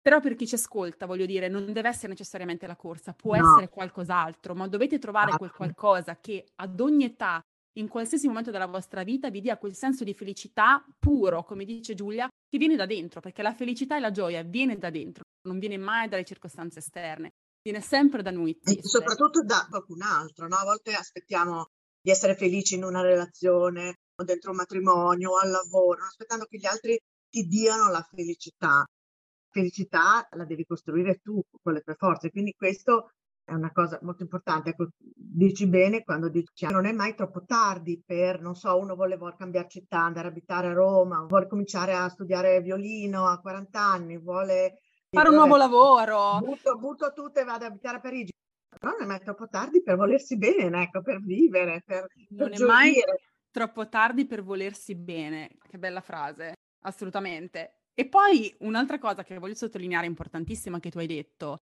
Però 0.00 0.20
per 0.20 0.34
chi 0.34 0.46
ci 0.46 0.54
ascolta, 0.54 1.04
voglio 1.04 1.26
dire, 1.26 1.48
non 1.48 1.70
deve 1.70 1.90
essere 1.90 2.08
necessariamente 2.08 2.66
la 2.66 2.76
corsa, 2.76 3.12
può 3.12 3.36
no. 3.36 3.50
essere 3.50 3.68
qualcos'altro, 3.68 4.54
ma 4.54 4.66
dovete 4.66 4.98
trovare 4.98 5.32
quel 5.32 5.50
esatto. 5.50 5.56
qualcosa 5.56 6.18
che 6.18 6.46
ad 6.56 6.80
ogni 6.80 7.04
età 7.04 7.44
in 7.74 7.88
qualsiasi 7.88 8.26
momento 8.26 8.50
della 8.50 8.66
vostra 8.66 9.04
vita 9.04 9.30
vi 9.30 9.40
dia 9.40 9.58
quel 9.58 9.74
senso 9.74 10.04
di 10.04 10.14
felicità 10.14 10.84
puro, 10.98 11.44
come 11.44 11.64
dice 11.64 11.94
Giulia, 11.94 12.28
che 12.48 12.58
viene 12.58 12.76
da 12.76 12.86
dentro, 12.86 13.20
perché 13.20 13.42
la 13.42 13.54
felicità 13.54 13.96
e 13.96 14.00
la 14.00 14.10
gioia 14.10 14.42
viene 14.42 14.78
da 14.78 14.90
dentro, 14.90 15.24
non 15.46 15.58
viene 15.58 15.76
mai 15.76 16.08
dalle 16.08 16.24
circostanze 16.24 16.78
esterne, 16.78 17.30
viene 17.62 17.80
sempre 17.80 18.22
da 18.22 18.30
noi. 18.30 18.58
E 18.62 18.78
soprattutto 18.82 19.42
da 19.44 19.66
qualcun 19.68 20.02
altro, 20.02 20.48
no? 20.48 20.56
A 20.56 20.64
volte 20.64 20.94
aspettiamo 20.94 21.66
di 22.00 22.10
essere 22.10 22.34
felici 22.34 22.74
in 22.74 22.84
una 22.84 23.02
relazione 23.02 23.96
o 24.16 24.24
dentro 24.24 24.50
un 24.50 24.56
matrimonio 24.56 25.30
o 25.30 25.38
al 25.38 25.50
lavoro, 25.50 26.04
aspettando 26.04 26.46
che 26.46 26.58
gli 26.58 26.66
altri 26.66 26.98
ti 27.28 27.42
diano 27.46 27.90
la 27.90 28.02
felicità. 28.02 28.84
Felicità 29.50 30.26
la 30.32 30.44
devi 30.44 30.64
costruire 30.64 31.20
tu 31.22 31.40
con 31.62 31.72
le 31.72 31.80
tue 31.80 31.94
forze, 31.94 32.30
quindi 32.30 32.54
questo 32.56 33.12
è 33.48 33.54
una 33.54 33.72
cosa 33.72 33.98
molto 34.02 34.22
importante. 34.22 34.70
Ecco, 34.70 34.88
dici 34.98 35.66
bene 35.66 36.04
quando 36.04 36.28
dici 36.28 36.66
non 36.66 36.84
è 36.84 36.92
mai 36.92 37.14
troppo 37.14 37.44
tardi 37.44 38.02
per, 38.04 38.40
non 38.42 38.54
so, 38.54 38.78
uno 38.78 38.94
vuole, 38.94 39.16
vuole 39.16 39.36
cambiare 39.36 39.68
città, 39.68 40.00
andare 40.00 40.28
a 40.28 40.30
abitare 40.30 40.68
a 40.68 40.72
Roma, 40.74 41.24
vuole 41.26 41.46
cominciare 41.46 41.94
a 41.94 42.08
studiare 42.08 42.60
violino 42.60 43.26
a 43.26 43.40
40 43.40 43.80
anni, 43.80 44.18
vuole 44.18 44.80
fare 45.10 45.30
un 45.30 45.36
nuovo 45.36 45.56
lavoro. 45.56 46.38
Butto, 46.40 46.76
butto 46.76 47.12
tutto 47.14 47.40
e 47.40 47.44
vado 47.44 47.64
ad 47.64 47.70
abitare 47.70 47.96
a 47.96 48.00
Parigi. 48.00 48.32
Però 48.78 48.92
non 48.92 49.02
è 49.02 49.06
mai 49.06 49.20
troppo 49.20 49.48
tardi 49.48 49.82
per 49.82 49.96
volersi 49.96 50.36
bene, 50.36 50.82
ecco, 50.82 51.00
per 51.00 51.22
vivere, 51.22 51.82
per, 51.84 52.06
Non 52.30 52.50
per 52.50 52.60
è 52.60 52.64
mai 52.64 52.94
troppo 53.50 53.88
tardi 53.88 54.26
per 54.26 54.42
volersi 54.42 54.94
bene. 54.94 55.56
Che 55.66 55.78
bella 55.78 56.02
frase, 56.02 56.52
assolutamente. 56.82 57.78
E 57.94 58.06
poi 58.06 58.54
un'altra 58.60 58.98
cosa 58.98 59.24
che 59.24 59.38
voglio 59.38 59.54
sottolineare 59.54 60.06
importantissima 60.06 60.78
che 60.78 60.90
tu 60.90 60.98
hai 60.98 61.08
detto, 61.08 61.56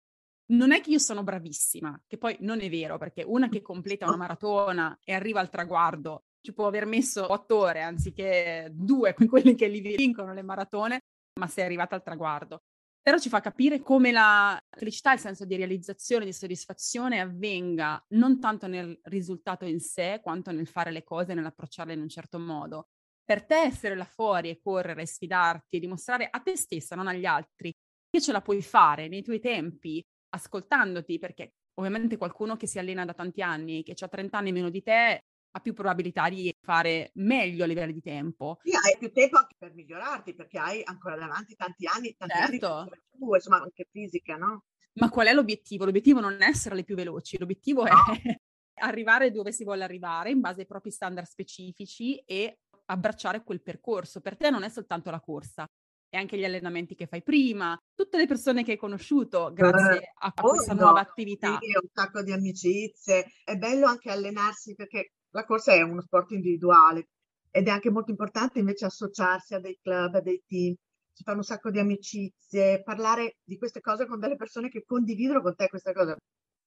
non 0.46 0.72
è 0.72 0.80
che 0.80 0.90
io 0.90 0.98
sono 0.98 1.22
bravissima, 1.22 2.00
che 2.06 2.18
poi 2.18 2.36
non 2.40 2.60
è 2.60 2.68
vero, 2.68 2.98
perché 2.98 3.22
una 3.22 3.48
che 3.48 3.62
completa 3.62 4.06
una 4.06 4.16
maratona 4.16 4.98
e 5.02 5.14
arriva 5.14 5.40
al 5.40 5.50
traguardo 5.50 6.24
ci 6.42 6.52
può 6.52 6.66
aver 6.66 6.86
messo 6.86 7.32
otto 7.32 7.56
ore 7.56 7.80
anziché 7.80 8.68
due, 8.72 9.14
con 9.14 9.26
quelli 9.26 9.54
che 9.54 9.68
li 9.68 9.80
vincono 9.80 10.34
le 10.34 10.42
maratone, 10.42 11.00
ma 11.38 11.46
sei 11.46 11.64
arrivata 11.64 11.94
al 11.94 12.02
traguardo. 12.02 12.62
Però 13.00 13.18
ci 13.18 13.28
fa 13.28 13.40
capire 13.40 13.80
come 13.80 14.12
la 14.12 14.60
felicità, 14.70 15.12
il 15.12 15.18
senso 15.18 15.44
di 15.44 15.56
realizzazione, 15.56 16.24
di 16.24 16.32
soddisfazione 16.32 17.20
avvenga 17.20 18.04
non 18.10 18.38
tanto 18.38 18.68
nel 18.68 18.96
risultato 19.04 19.64
in 19.64 19.80
sé, 19.80 20.20
quanto 20.22 20.52
nel 20.52 20.68
fare 20.68 20.92
le 20.92 21.02
cose, 21.02 21.34
nell'approcciarle 21.34 21.94
in 21.94 22.00
un 22.00 22.08
certo 22.08 22.38
modo. 22.38 22.90
Per 23.24 23.44
te 23.44 23.56
essere 23.56 23.96
là 23.96 24.04
fuori 24.04 24.50
e 24.50 24.60
correre, 24.60 25.06
sfidarti 25.06 25.76
e 25.76 25.80
dimostrare 25.80 26.28
a 26.30 26.38
te 26.40 26.56
stessa, 26.56 26.94
non 26.94 27.08
agli 27.08 27.24
altri, 27.24 27.72
che 28.08 28.20
ce 28.20 28.30
la 28.30 28.40
puoi 28.40 28.62
fare 28.62 29.08
nei 29.08 29.22
tuoi 29.22 29.40
tempi, 29.40 30.04
ascoltandoti, 30.34 31.18
perché 31.18 31.54
ovviamente 31.74 32.16
qualcuno 32.16 32.56
che 32.56 32.66
si 32.66 32.78
allena 32.78 33.04
da 33.04 33.14
tanti 33.14 33.42
anni, 33.42 33.82
che 33.82 33.94
ha 33.98 34.08
30 34.08 34.38
anni 34.38 34.52
meno 34.52 34.70
di 34.70 34.82
te, 34.82 35.24
ha 35.54 35.60
più 35.60 35.74
probabilità 35.74 36.28
di 36.28 36.54
fare 36.60 37.10
meglio 37.14 37.64
a 37.64 37.66
livello 37.66 37.92
di 37.92 38.00
tempo. 38.00 38.58
Sì, 38.62 38.70
hai 38.74 38.96
più 38.98 39.12
tempo 39.12 39.38
anche 39.38 39.54
per 39.58 39.74
migliorarti, 39.74 40.34
perché 40.34 40.58
hai 40.58 40.82
ancora 40.84 41.16
davanti 41.16 41.54
tanti 41.54 41.86
anni, 41.86 42.14
tanti 42.16 42.34
certo. 42.34 42.72
anni 42.72 42.90
tu, 43.10 43.34
insomma, 43.34 43.60
anche 43.60 43.86
fisica, 43.90 44.36
no? 44.36 44.64
Ma 44.94 45.08
qual 45.10 45.26
è 45.26 45.32
l'obiettivo? 45.32 45.84
L'obiettivo 45.84 46.20
non 46.20 46.40
è 46.40 46.46
essere 46.46 46.74
le 46.74 46.84
più 46.84 46.94
veloci, 46.94 47.38
l'obiettivo 47.38 47.84
no. 47.84 47.90
è 47.90 47.92
arrivare 48.82 49.30
dove 49.30 49.52
si 49.52 49.64
vuole 49.64 49.84
arrivare 49.84 50.30
in 50.30 50.40
base 50.40 50.60
ai 50.60 50.66
propri 50.66 50.90
standard 50.90 51.26
specifici 51.26 52.16
e 52.18 52.58
abbracciare 52.86 53.42
quel 53.42 53.62
percorso. 53.62 54.20
Per 54.20 54.36
te 54.36 54.50
non 54.50 54.62
è 54.64 54.68
soltanto 54.68 55.10
la 55.10 55.20
corsa, 55.20 55.66
e 56.14 56.18
anche 56.18 56.36
gli 56.36 56.44
allenamenti 56.44 56.94
che 56.94 57.06
fai 57.06 57.22
prima, 57.22 57.74
tutte 57.94 58.18
le 58.18 58.26
persone 58.26 58.62
che 58.62 58.72
hai 58.72 58.76
conosciuto 58.76 59.50
grazie 59.50 60.02
eh, 60.02 60.12
a 60.20 60.32
questa 60.32 60.72
oh, 60.72 60.76
nuova 60.76 61.00
attività. 61.00 61.58
Sì, 61.58 61.74
un 61.74 61.88
sacco 61.90 62.22
di 62.22 62.32
amicizie. 62.32 63.32
È 63.42 63.56
bello 63.56 63.86
anche 63.86 64.10
allenarsi 64.10 64.74
perché 64.74 65.12
la 65.30 65.46
corsa 65.46 65.72
è 65.72 65.80
uno 65.80 66.02
sport 66.02 66.32
individuale 66.32 67.08
ed 67.50 67.66
è 67.66 67.70
anche 67.70 67.90
molto 67.90 68.10
importante 68.10 68.58
invece 68.58 68.84
associarsi 68.84 69.54
a 69.54 69.58
dei 69.60 69.78
club, 69.80 70.16
a 70.16 70.20
dei 70.20 70.42
team. 70.46 70.74
Si 71.14 71.22
fanno 71.22 71.38
un 71.38 71.44
sacco 71.44 71.70
di 71.70 71.78
amicizie, 71.78 72.82
parlare 72.82 73.38
di 73.42 73.56
queste 73.56 73.80
cose 73.80 74.04
con 74.04 74.20
delle 74.20 74.36
persone 74.36 74.68
che 74.68 74.84
condividono 74.84 75.40
con 75.40 75.54
te 75.54 75.68
queste 75.68 75.94
cose 75.94 76.16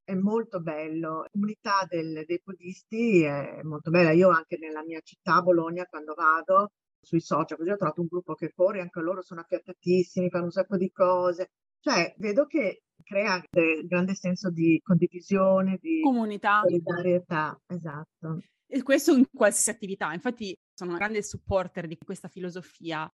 è 0.04 0.16
molto 0.16 0.60
bello. 0.60 1.22
La 1.22 1.30
comunità 1.32 1.86
del, 1.88 2.24
dei 2.26 2.42
podisti 2.42 3.22
è 3.22 3.62
molto 3.62 3.92
bella. 3.92 4.12
Io 4.12 4.30
anche 4.30 4.58
nella 4.58 4.84
mia 4.84 5.02
città, 5.04 5.44
Bologna, 5.44 5.86
quando 5.86 6.16
vado, 6.16 6.72
sui 7.06 7.22
social, 7.22 7.58
così 7.58 7.70
ho 7.70 7.78
trovato 7.78 8.02
un 8.02 8.08
gruppo 8.08 8.34
che 8.34 8.52
corre, 8.54 8.82
anche 8.82 9.00
loro 9.00 9.22
sono 9.22 9.42
affiatatissimi, 9.42 10.30
fanno 10.30 10.46
un 10.46 10.52
sacco 10.52 10.76
di 10.76 10.92
cose. 10.92 11.52
Cioè, 11.80 12.16
vedo 12.18 12.46
che 12.48 12.84
crea 13.04 13.36
un 13.36 13.86
grande 13.86 14.16
senso 14.16 14.50
di 14.50 14.82
condivisione, 14.84 15.78
di 15.80 16.02
comunità, 16.02 16.62
solidarietà, 16.64 17.60
esatto. 17.68 18.40
E 18.68 18.82
questo 18.82 19.16
in 19.16 19.26
qualsiasi 19.32 19.70
attività. 19.70 20.12
Infatti 20.12 20.58
sono 20.74 20.90
una 20.90 21.00
grande 21.00 21.22
supporter 21.22 21.88
di 21.88 21.98
questa 22.04 22.28
filosofia. 22.28 23.08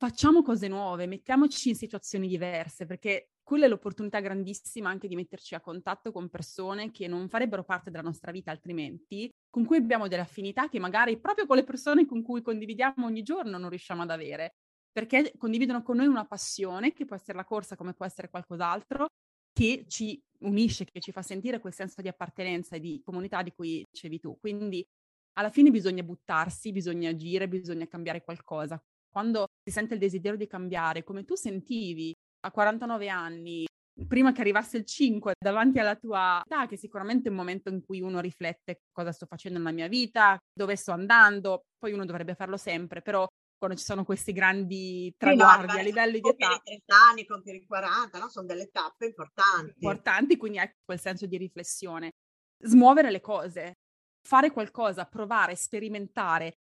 Facciamo 0.00 0.42
cose 0.42 0.68
nuove, 0.68 1.06
mettiamoci 1.08 1.70
in 1.70 1.74
situazioni 1.74 2.28
diverse, 2.28 2.86
perché 2.86 3.30
quella 3.42 3.64
è 3.64 3.68
l'opportunità 3.68 4.20
grandissima 4.20 4.88
anche 4.88 5.08
di 5.08 5.16
metterci 5.16 5.56
a 5.56 5.60
contatto 5.60 6.12
con 6.12 6.28
persone 6.28 6.92
che 6.92 7.08
non 7.08 7.28
farebbero 7.28 7.64
parte 7.64 7.90
della 7.90 8.04
nostra 8.04 8.30
vita 8.30 8.52
altrimenti, 8.52 9.28
con 9.50 9.64
cui 9.64 9.76
abbiamo 9.78 10.06
delle 10.06 10.22
affinità 10.22 10.68
che 10.68 10.78
magari 10.78 11.18
proprio 11.18 11.46
con 11.46 11.56
le 11.56 11.64
persone 11.64 12.06
con 12.06 12.22
cui 12.22 12.42
condividiamo 12.42 13.06
ogni 13.06 13.22
giorno 13.24 13.58
non 13.58 13.70
riusciamo 13.70 14.02
ad 14.02 14.10
avere, 14.10 14.52
perché 14.92 15.32
condividono 15.36 15.82
con 15.82 15.96
noi 15.96 16.06
una 16.06 16.26
passione, 16.26 16.92
che 16.92 17.04
può 17.04 17.16
essere 17.16 17.36
la 17.36 17.44
corsa 17.44 17.74
come 17.74 17.92
può 17.94 18.04
essere 18.06 18.28
qualcos'altro, 18.30 19.06
che 19.52 19.84
ci 19.88 20.20
unisce, 20.42 20.84
che 20.84 21.00
ci 21.00 21.10
fa 21.10 21.22
sentire 21.22 21.58
quel 21.58 21.72
senso 21.74 22.02
di 22.02 22.08
appartenenza 22.08 22.76
e 22.76 22.80
di 22.80 23.00
comunità 23.04 23.42
di 23.42 23.50
cui 23.52 23.84
dicevi 23.90 24.20
tu. 24.20 24.38
Quindi 24.38 24.86
alla 25.32 25.50
fine 25.50 25.70
bisogna 25.72 26.04
buttarsi, 26.04 26.70
bisogna 26.70 27.10
agire, 27.10 27.48
bisogna 27.48 27.86
cambiare 27.88 28.22
qualcosa. 28.22 28.80
Quando 29.10 29.46
si 29.62 29.72
sente 29.72 29.94
il 29.94 30.00
desiderio 30.00 30.38
di 30.38 30.46
cambiare, 30.46 31.02
come 31.02 31.24
tu 31.24 31.34
sentivi 31.34 32.14
a 32.40 32.50
49 32.50 33.08
anni, 33.08 33.66
prima 34.06 34.32
che 34.32 34.40
arrivasse 34.40 34.76
il 34.76 34.84
5, 34.84 35.34
davanti 35.38 35.78
alla 35.78 35.96
tua 35.96 36.40
età, 36.44 36.66
che 36.66 36.76
sicuramente 36.76 37.28
è 37.28 37.30
un 37.30 37.36
momento 37.36 37.70
in 37.70 37.82
cui 37.84 38.00
uno 38.00 38.20
riflette 38.20 38.82
cosa 38.92 39.12
sto 39.12 39.26
facendo 39.26 39.58
nella 39.58 39.72
mia 39.72 39.88
vita, 39.88 40.38
dove 40.52 40.76
sto 40.76 40.92
andando, 40.92 41.62
poi 41.78 41.92
uno 41.92 42.04
dovrebbe 42.04 42.34
farlo 42.34 42.56
sempre, 42.56 43.02
però 43.02 43.26
quando 43.58 43.76
ci 43.76 43.84
sono 43.84 44.04
questi 44.04 44.32
grandi 44.32 45.12
traguardi 45.16 45.68
sì, 45.68 45.74
no, 45.74 45.80
a 45.80 45.82
livello 45.82 46.12
di 46.12 46.28
età. 46.28 46.60
30 46.62 46.96
anni, 46.96 47.26
compiere 47.26 47.58
i 47.58 47.66
40, 47.66 48.18
no? 48.18 48.28
sono 48.28 48.46
delle 48.46 48.68
tappe 48.70 49.06
importanti. 49.06 49.72
Importanti, 49.80 50.36
quindi 50.36 50.58
hai 50.60 50.70
quel 50.84 51.00
senso 51.00 51.26
di 51.26 51.36
riflessione. 51.36 52.12
Smuovere 52.60 53.10
le 53.10 53.20
cose, 53.20 53.78
fare 54.22 54.52
qualcosa, 54.52 55.06
provare, 55.06 55.56
sperimentare. 55.56 56.54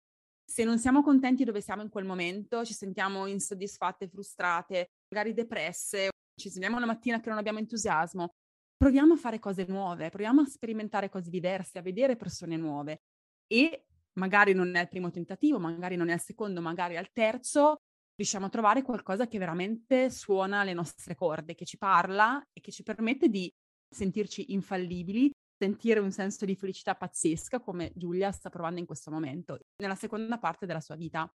Se 0.48 0.64
non 0.64 0.78
siamo 0.78 1.02
contenti 1.02 1.44
dove 1.44 1.62
siamo 1.62 1.82
in 1.82 1.90
quel 1.90 2.06
momento, 2.06 2.64
ci 2.64 2.74
sentiamo 2.74 3.26
insoddisfatte, 3.26 4.08
frustrate, 4.08 4.92
magari 5.10 5.34
depresse, 5.34 6.10
ci 6.40 6.50
svegliamo 6.50 6.78
una 6.78 6.86
mattina 6.86 7.20
che 7.20 7.30
non 7.30 7.38
abbiamo 7.38 7.60
entusiasmo, 7.60 8.30
proviamo 8.78 9.14
a 9.14 9.18
fare 9.18 9.40
cose 9.40 9.66
nuove, 9.68 10.10
proviamo 10.10 10.42
a 10.42 10.46
sperimentare 10.46 11.10
cose 11.10 11.30
diverse, 11.30 11.80
a 11.80 11.82
vedere 11.82 12.16
persone 12.16 12.58
nuove. 12.58 13.02
E 13.48 13.86
magari 14.14 14.54
non 14.54 14.76
è 14.76 14.82
il 14.82 14.88
primo 14.88 15.10
tentativo, 15.10 15.60
magari 15.60 15.96
non 15.96 16.10
è 16.10 16.14
il 16.14 16.20
secondo, 16.20 16.62
magari 16.62 16.98
al 16.98 17.12
terzo, 17.12 17.78
riusciamo 18.16 18.46
a 18.46 18.50
trovare 18.50 18.82
qualcosa 18.82 19.28
che 19.28 19.38
veramente 19.38 20.10
suona 20.10 20.64
le 20.64 20.74
nostre 20.74 21.16
corde, 21.16 21.56
che 21.56 21.66
ci 21.66 21.78
parla 21.78 22.42
e 22.54 22.62
che 22.62 22.72
ci 22.72 22.84
permette 22.84 23.30
di 23.30 23.52
sentirci 23.90 24.54
infallibili, 24.54 25.32
sentire 25.58 26.00
un 26.00 26.12
senso 26.12 26.46
di 26.46 26.56
felicità 26.56 26.96
pazzesca 26.96 27.60
come 27.60 27.92
Giulia 27.96 28.32
sta 28.32 28.50
provando 28.50 28.80
in 28.80 28.86
questo 28.86 29.12
momento, 29.12 29.60
nella 29.78 29.96
seconda 29.96 30.38
parte 30.38 30.66
della 30.66 30.82
sua 30.82 30.96
vita. 30.96 31.32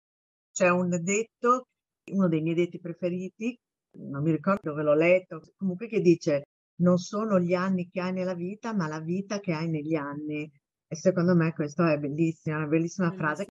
C'è 0.53 0.69
un 0.71 0.89
detto, 1.03 1.69
uno 2.13 2.29
dei 2.29 2.41
miei 2.41 2.55
detti 2.55 2.81
preferiti, 2.81 3.59
non 3.99 4.23
mi 4.23 4.31
ricordo 4.31 4.71
dove 4.71 4.83
l'ho 4.83 4.95
letto, 4.95 5.43
comunque 5.57 5.89
che 5.89 6.01
dice 6.01 6.45
non 6.79 6.99
sono 6.99 7.39
gli 7.39 7.55
anni 7.55 7.89
che 7.89 8.01
hai 8.01 8.13
nella 8.13 8.35
vita, 8.35 8.75
ma 8.75 8.87
la 8.87 9.01
vita 9.01 9.41
che 9.41 9.53
hai 9.53 9.69
negli 9.69 9.95
anni. 9.95 10.51
E 10.89 10.95
secondo 10.95 11.35
me 11.35 11.53
questo 11.53 11.85
è 11.85 11.99
bellissimo, 11.99 12.57
una 12.57 12.67
bellissima 12.67 13.13
mm. 13.13 13.17
frase. 13.17 13.47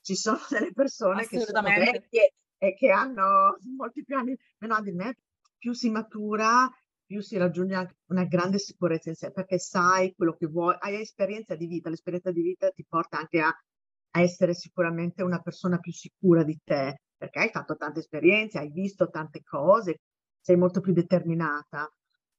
Ci 0.00 0.14
sono 0.14 0.38
delle 0.50 0.72
persone 0.72 1.26
che 1.26 1.40
sono 1.40 1.62
vecchie 1.62 2.32
e 2.56 2.74
che 2.74 2.90
hanno 2.90 3.58
molti 3.76 4.04
più 4.04 4.16
anni 4.16 4.36
meno 4.58 4.80
di 4.80 4.92
me, 4.92 5.16
più 5.56 5.72
si 5.72 5.90
matura, 5.90 6.68
più 7.08 7.22
si 7.22 7.38
raggiunge 7.38 7.74
anche 7.74 7.96
una 8.08 8.24
grande 8.24 8.58
sicurezza 8.58 9.08
in 9.08 9.14
sé, 9.14 9.32
perché 9.32 9.58
sai 9.58 10.14
quello 10.14 10.34
che 10.34 10.46
vuoi, 10.46 10.76
hai 10.78 11.00
esperienza 11.00 11.54
di 11.56 11.66
vita, 11.66 11.88
l'esperienza 11.88 12.30
di 12.30 12.42
vita 12.42 12.68
ti 12.70 12.84
porta 12.86 13.18
anche 13.18 13.40
a, 13.40 13.48
a 13.48 14.20
essere 14.20 14.52
sicuramente 14.52 15.22
una 15.22 15.40
persona 15.40 15.78
più 15.78 15.90
sicura 15.90 16.44
di 16.44 16.58
te, 16.62 17.00
perché 17.16 17.38
hai 17.40 17.48
fatto 17.50 17.76
tante 17.76 18.00
esperienze, 18.00 18.58
hai 18.58 18.70
visto 18.70 19.08
tante 19.08 19.42
cose, 19.42 20.00
sei 20.38 20.56
molto 20.56 20.80
più 20.80 20.92
determinata. 20.92 21.90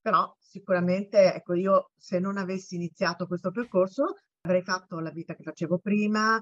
Però 0.01 0.31
sicuramente, 0.37 1.33
ecco, 1.33 1.55
io 1.55 1.89
se 1.97 2.19
non 2.19 2.37
avessi 2.37 2.75
iniziato 2.75 3.25
questo 3.25 3.51
percorso 3.51 4.17
avrei 4.41 4.61
fatto 4.61 4.99
la 4.99 5.11
vita 5.11 5.33
che 5.35 5.43
facevo 5.43 5.79
prima, 5.79 6.39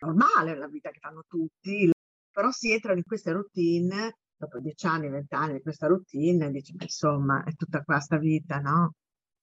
normale, 0.00 0.56
la 0.56 0.68
vita 0.68 0.90
che 0.90 1.00
fanno 1.00 1.24
tutti, 1.26 1.90
però 2.30 2.50
si 2.50 2.70
entrano 2.70 2.98
in 2.98 3.04
queste 3.04 3.32
routine, 3.32 4.18
dopo 4.42 4.58
dieci 4.58 4.86
anni, 4.86 5.08
vent'anni 5.08 5.54
di 5.54 5.62
questa 5.62 5.86
routine, 5.86 6.50
dici, 6.50 6.74
ma 6.74 6.82
insomma, 6.82 7.44
è 7.44 7.54
tutta 7.54 7.82
qua 7.82 8.00
sta 8.00 8.18
vita, 8.18 8.58
no? 8.58 8.94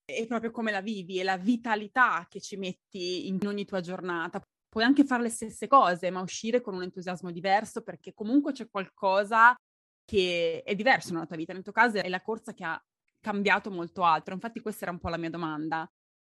È 0.04 0.26
proprio 0.28 0.52
come 0.52 0.72
la 0.72 0.82
vivi, 0.82 1.20
è 1.20 1.24
la 1.24 1.38
vitalità 1.38 2.26
che 2.28 2.42
ci 2.42 2.58
metti 2.58 3.28
in 3.28 3.40
ogni 3.46 3.64
tua 3.64 3.80
giornata. 3.80 4.42
Puoi 4.68 4.84
anche 4.84 5.06
fare 5.06 5.24
le 5.24 5.30
stesse 5.30 5.68
cose, 5.68 6.10
ma 6.10 6.22
uscire 6.22 6.62
con 6.62 6.74
un 6.74 6.84
entusiasmo 6.84 7.32
diverso 7.32 7.82
perché 7.82 8.14
comunque 8.14 8.52
c'è 8.52 8.68
qualcosa 8.70 9.56
che 10.04 10.64
è 10.66 10.76
diverso 10.76 11.14
nella 11.14 11.26
tua 11.26 11.38
vita. 11.38 11.54
Nel 11.54 11.64
tuo 11.64 11.72
caso 11.72 11.98
è 11.98 12.10
la 12.10 12.22
corsa 12.22 12.54
che 12.54 12.64
ha 12.64 12.84
cambiato 13.20 13.72
molto 13.72 14.04
altro. 14.04 14.34
Infatti 14.34 14.60
questa 14.60 14.84
era 14.84 14.92
un 14.92 15.00
po' 15.00 15.10
la 15.10 15.18
mia 15.18 15.30
domanda. 15.30 15.88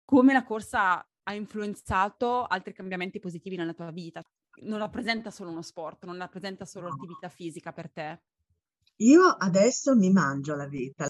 Come 0.06 0.34
la 0.34 0.44
corsa 0.44 1.06
ha 1.24 1.34
influenzato 1.34 2.46
altri 2.46 2.74
cambiamenti 2.74 3.20
positivi 3.20 3.58
nella 3.58 3.74
tua 3.74 3.92
vita? 3.92 4.22
Non 4.64 4.80
rappresenta 4.80 5.32
solo 5.32 5.50
uno 5.50 5.62
sport, 5.62 6.06
non 6.06 6.18
rappresenta 6.18 6.66
solo 6.66 6.88
l'attività 6.88 7.28
fisica 7.30 7.74
per 7.74 7.92
te? 7.92 8.22
Io 9.00 9.24
adesso 9.24 9.96
mi 9.96 10.12
mangio 10.12 10.56
la 10.56 10.68
vita. 10.68 11.08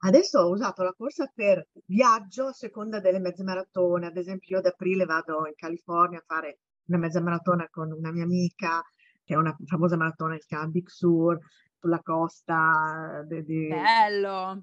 Adesso 0.00 0.40
ho 0.40 0.50
usato 0.50 0.82
la 0.82 0.92
corsa 0.96 1.30
per 1.32 1.68
viaggio 1.86 2.46
a 2.46 2.52
seconda 2.52 3.00
delle 3.00 3.20
mezze 3.20 3.42
maratone. 3.44 4.06
Ad 4.06 4.16
esempio, 4.16 4.56
io 4.56 4.58
ad 4.58 4.66
aprile 4.66 5.04
vado 5.04 5.46
in 5.46 5.54
California 5.54 6.18
a 6.18 6.24
fare 6.26 6.58
una 6.86 6.98
mezza 6.98 7.20
maratona 7.20 7.68
con 7.70 7.92
una 7.92 8.10
mia 8.10 8.24
amica, 8.24 8.82
che 9.24 9.34
è 9.34 9.36
una 9.36 9.56
famosa 9.66 9.96
maratona 9.96 10.34
che 10.34 10.40
si 10.40 10.48
chiama 10.48 10.66
Big 10.66 10.88
Sur, 10.88 11.38
sulla 11.78 12.00
costa 12.02 13.24
di, 13.26 13.42
di, 13.44 13.68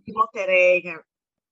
di 0.04 0.12
Monterey. 0.12 0.82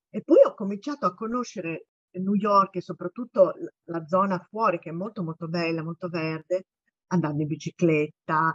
E 0.09 0.21
poi 0.21 0.37
ho 0.45 0.53
cominciato 0.53 1.05
a 1.05 1.13
conoscere 1.13 1.87
New 2.11 2.35
York 2.35 2.75
e 2.75 2.81
soprattutto 2.81 3.53
la 3.85 4.05
zona 4.05 4.39
fuori, 4.49 4.79
che 4.79 4.89
è 4.89 4.93
molto 4.93 5.23
molto 5.23 5.47
bella, 5.47 5.83
molto 5.83 6.09
verde, 6.09 6.65
andando 7.07 7.41
in 7.41 7.47
bicicletta, 7.47 8.53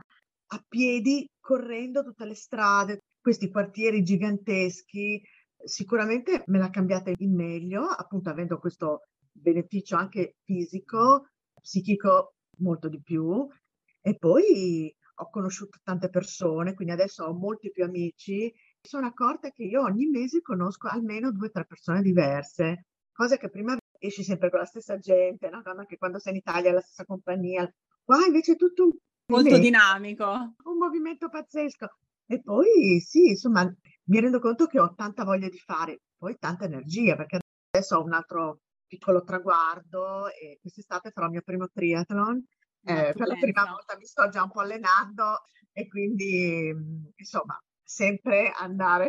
a 0.49 0.65
piedi, 0.67 1.29
correndo 1.41 2.03
tutte 2.03 2.25
le 2.25 2.35
strade, 2.35 3.03
questi 3.21 3.51
quartieri 3.51 4.03
giganteschi. 4.03 5.21
Sicuramente 5.65 6.45
me 6.47 6.59
l'ha 6.59 6.71
cambiata 6.71 7.11
in 7.17 7.35
meglio, 7.35 7.85
appunto 7.85 8.31
avendo 8.31 8.59
questo 8.59 9.09
beneficio 9.31 9.97
anche 9.97 10.37
fisico, 10.45 11.29
psichico 11.61 12.35
molto 12.59 12.89
di 12.89 13.01
più. 13.03 13.47
E 14.01 14.17
poi 14.17 14.95
ho 15.21 15.31
conosciuto 15.31 15.79
tante 15.83 16.09
persone, 16.09 16.75
quindi 16.75 16.93
adesso 16.95 17.25
ho 17.25 17.35
molti 17.35 17.71
più 17.71 17.85
amici. 17.85 18.45
Mi 18.45 18.89
sono 18.89 19.07
accorta 19.07 19.51
che 19.51 19.65
io 19.65 19.83
ogni 19.83 20.07
mese 20.07 20.41
conosco 20.41 20.89
almeno 20.89 21.33
due 21.33 21.49
o 21.49 21.51
tre 21.51 21.67
persone 21.67 22.03
diverse, 22.03 22.87
cosa 23.13 23.37
che 23.37 23.51
prima 23.51 23.77
esci 23.99 24.23
sempre 24.23 24.49
con 24.49 24.61
la 24.61 24.65
stessa 24.65 24.97
gente, 24.99 25.51
no? 25.51 25.61
anche 25.65 25.99
quando 25.99 26.19
sei 26.21 26.33
in 26.33 26.39
Italia 26.39 26.73
la 26.73 26.81
stessa 26.81 27.05
compagnia. 27.05 27.69
Qua 28.05 28.25
invece 28.25 28.53
è 28.53 28.57
tutto 28.57 28.89
molto 29.29 29.59
dinamico. 29.59 30.27
Un 30.65 30.77
movimento 30.79 31.29
pazzesco. 31.29 31.87
E 32.27 32.43
poi 32.43 33.01
sì, 33.01 33.29
insomma, 33.29 33.65
mi 33.65 34.21
rendo 34.21 34.39
conto 34.39 34.67
che 34.67 34.79
ho 34.81 34.95
tanta 34.95 35.25
voglia 35.25 35.49
di 35.49 35.59
fare, 35.59 36.01
poi 36.17 36.37
tanta 36.39 36.65
energia, 36.65 37.17
perché 37.17 37.39
adesso 37.71 37.97
ho 37.97 38.05
un 38.05 38.13
altro 38.13 38.61
piccolo 38.87 39.23
traguardo 39.23 40.29
e 40.29 40.59
quest'estate 40.61 41.11
farò 41.11 41.27
il 41.27 41.33
mio 41.33 41.43
primo 41.43 41.69
triathlon. 41.69 42.45
Eh, 42.83 43.13
per 43.15 43.27
la 43.27 43.35
prima 43.35 43.65
volta 43.65 43.97
mi 43.97 44.05
sto 44.05 44.29
già 44.29 44.43
un 44.43 44.51
po' 44.51 44.61
allenando 44.61 45.43
e 45.73 45.89
quindi, 45.89 46.73
insomma, 47.17 47.59
sempre 47.83 48.51
andare 48.51 49.09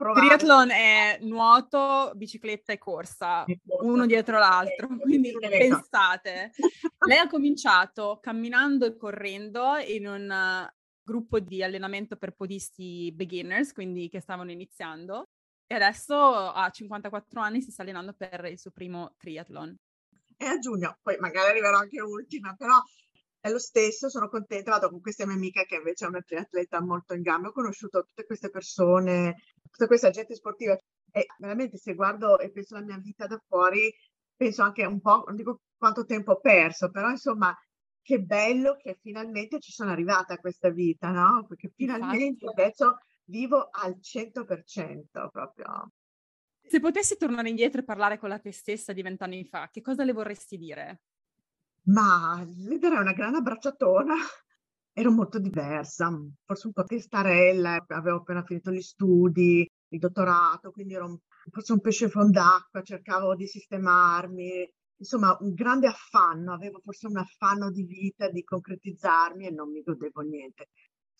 Provare. 0.00 0.28
Triathlon 0.28 0.70
è 0.70 1.18
nuoto, 1.20 2.12
bicicletta 2.14 2.72
e 2.72 2.78
corsa, 2.78 3.44
uno 3.82 4.06
dietro 4.06 4.38
l'altro, 4.38 4.88
quindi 4.98 5.30
pensate. 5.38 6.52
Lei 7.06 7.18
ha 7.18 7.28
cominciato 7.28 8.18
camminando 8.18 8.86
e 8.86 8.96
correndo 8.96 9.76
in 9.76 10.06
un 10.06 10.66
gruppo 11.02 11.38
di 11.38 11.62
allenamento 11.62 12.16
per 12.16 12.32
podisti 12.32 13.12
beginners, 13.14 13.74
quindi 13.74 14.08
che 14.08 14.20
stavano 14.20 14.50
iniziando, 14.50 15.28
e 15.66 15.74
adesso 15.74 16.14
a 16.16 16.70
54 16.70 17.38
anni 17.42 17.60
si 17.60 17.70
sta 17.70 17.82
allenando 17.82 18.14
per 18.14 18.46
il 18.46 18.58
suo 18.58 18.70
primo 18.70 19.16
triathlon. 19.18 19.76
E 20.34 20.46
a 20.46 20.58
giugno, 20.58 20.96
poi 21.02 21.18
magari 21.18 21.50
arriverò 21.50 21.76
anche 21.76 22.00
ultima, 22.00 22.54
però 22.56 22.80
è 23.38 23.50
lo 23.50 23.58
stesso, 23.58 24.08
sono 24.08 24.30
contenta, 24.30 24.70
vado 24.70 24.88
con 24.88 25.02
questa 25.02 25.26
mia 25.26 25.34
amica 25.34 25.64
che 25.64 25.74
invece 25.74 26.06
è 26.06 26.08
una 26.08 26.22
triatleta 26.22 26.80
molto 26.80 27.12
in 27.12 27.20
gamba, 27.20 27.48
ho 27.48 27.52
conosciuto 27.52 28.02
tutte 28.02 28.24
queste 28.24 28.48
persone 28.48 29.36
tutta 29.70 29.86
questa 29.86 30.10
gente 30.10 30.34
sportiva. 30.34 30.76
E 31.12 31.26
veramente 31.38 31.76
se 31.76 31.94
guardo 31.94 32.38
e 32.38 32.50
penso 32.50 32.76
alla 32.76 32.84
mia 32.84 32.98
vita 32.98 33.26
da 33.26 33.40
fuori, 33.46 33.92
penso 34.36 34.62
anche 34.62 34.84
un 34.84 35.00
po', 35.00 35.24
non 35.26 35.36
dico 35.36 35.60
quanto 35.76 36.04
tempo 36.04 36.32
ho 36.32 36.40
perso, 36.40 36.90
però 36.90 37.10
insomma 37.10 37.56
che 38.02 38.20
bello 38.20 38.76
che 38.76 38.98
finalmente 39.00 39.60
ci 39.60 39.72
sono 39.72 39.90
arrivata 39.90 40.34
a 40.34 40.38
questa 40.38 40.70
vita, 40.70 41.10
no? 41.10 41.46
Perché 41.46 41.70
finalmente 41.74 42.44
Infatti. 42.44 42.60
adesso 42.60 42.98
vivo 43.24 43.68
al 43.70 43.98
100% 44.00 45.28
proprio. 45.30 45.92
Se 46.62 46.80
potessi 46.80 47.16
tornare 47.16 47.48
indietro 47.48 47.80
e 47.80 47.84
parlare 47.84 48.18
con 48.18 48.28
la 48.28 48.38
te 48.38 48.52
stessa 48.52 48.92
di 48.92 49.02
vent'anni 49.02 49.44
fa, 49.44 49.68
che 49.70 49.80
cosa 49.80 50.04
le 50.04 50.12
vorresti 50.12 50.56
dire? 50.56 51.02
Ma 51.84 52.44
le 52.44 52.78
darei 52.78 53.00
una 53.00 53.12
grande 53.12 53.38
abbracciatona 53.38 54.14
ero 55.00 55.10
molto 55.10 55.38
diversa, 55.38 56.10
forse 56.44 56.66
un 56.66 56.72
po' 56.72 56.84
testarella, 56.84 57.84
avevo 57.88 58.18
appena 58.18 58.42
finito 58.44 58.70
gli 58.70 58.82
studi, 58.82 59.66
il 59.88 59.98
dottorato, 59.98 60.70
quindi 60.70 60.94
ero 60.94 61.20
forse 61.50 61.72
un 61.72 61.80
pesce 61.80 62.08
fond'acqua, 62.08 62.82
cercavo 62.82 63.34
di 63.34 63.46
sistemarmi, 63.46 64.70
insomma 64.98 65.36
un 65.40 65.54
grande 65.54 65.86
affanno, 65.88 66.52
avevo 66.52 66.80
forse 66.84 67.06
un 67.06 67.16
affanno 67.16 67.70
di 67.70 67.84
vita, 67.84 68.28
di 68.28 68.44
concretizzarmi 68.44 69.46
e 69.46 69.50
non 69.50 69.70
mi 69.70 69.82
godevo 69.82 70.20
niente. 70.20 70.68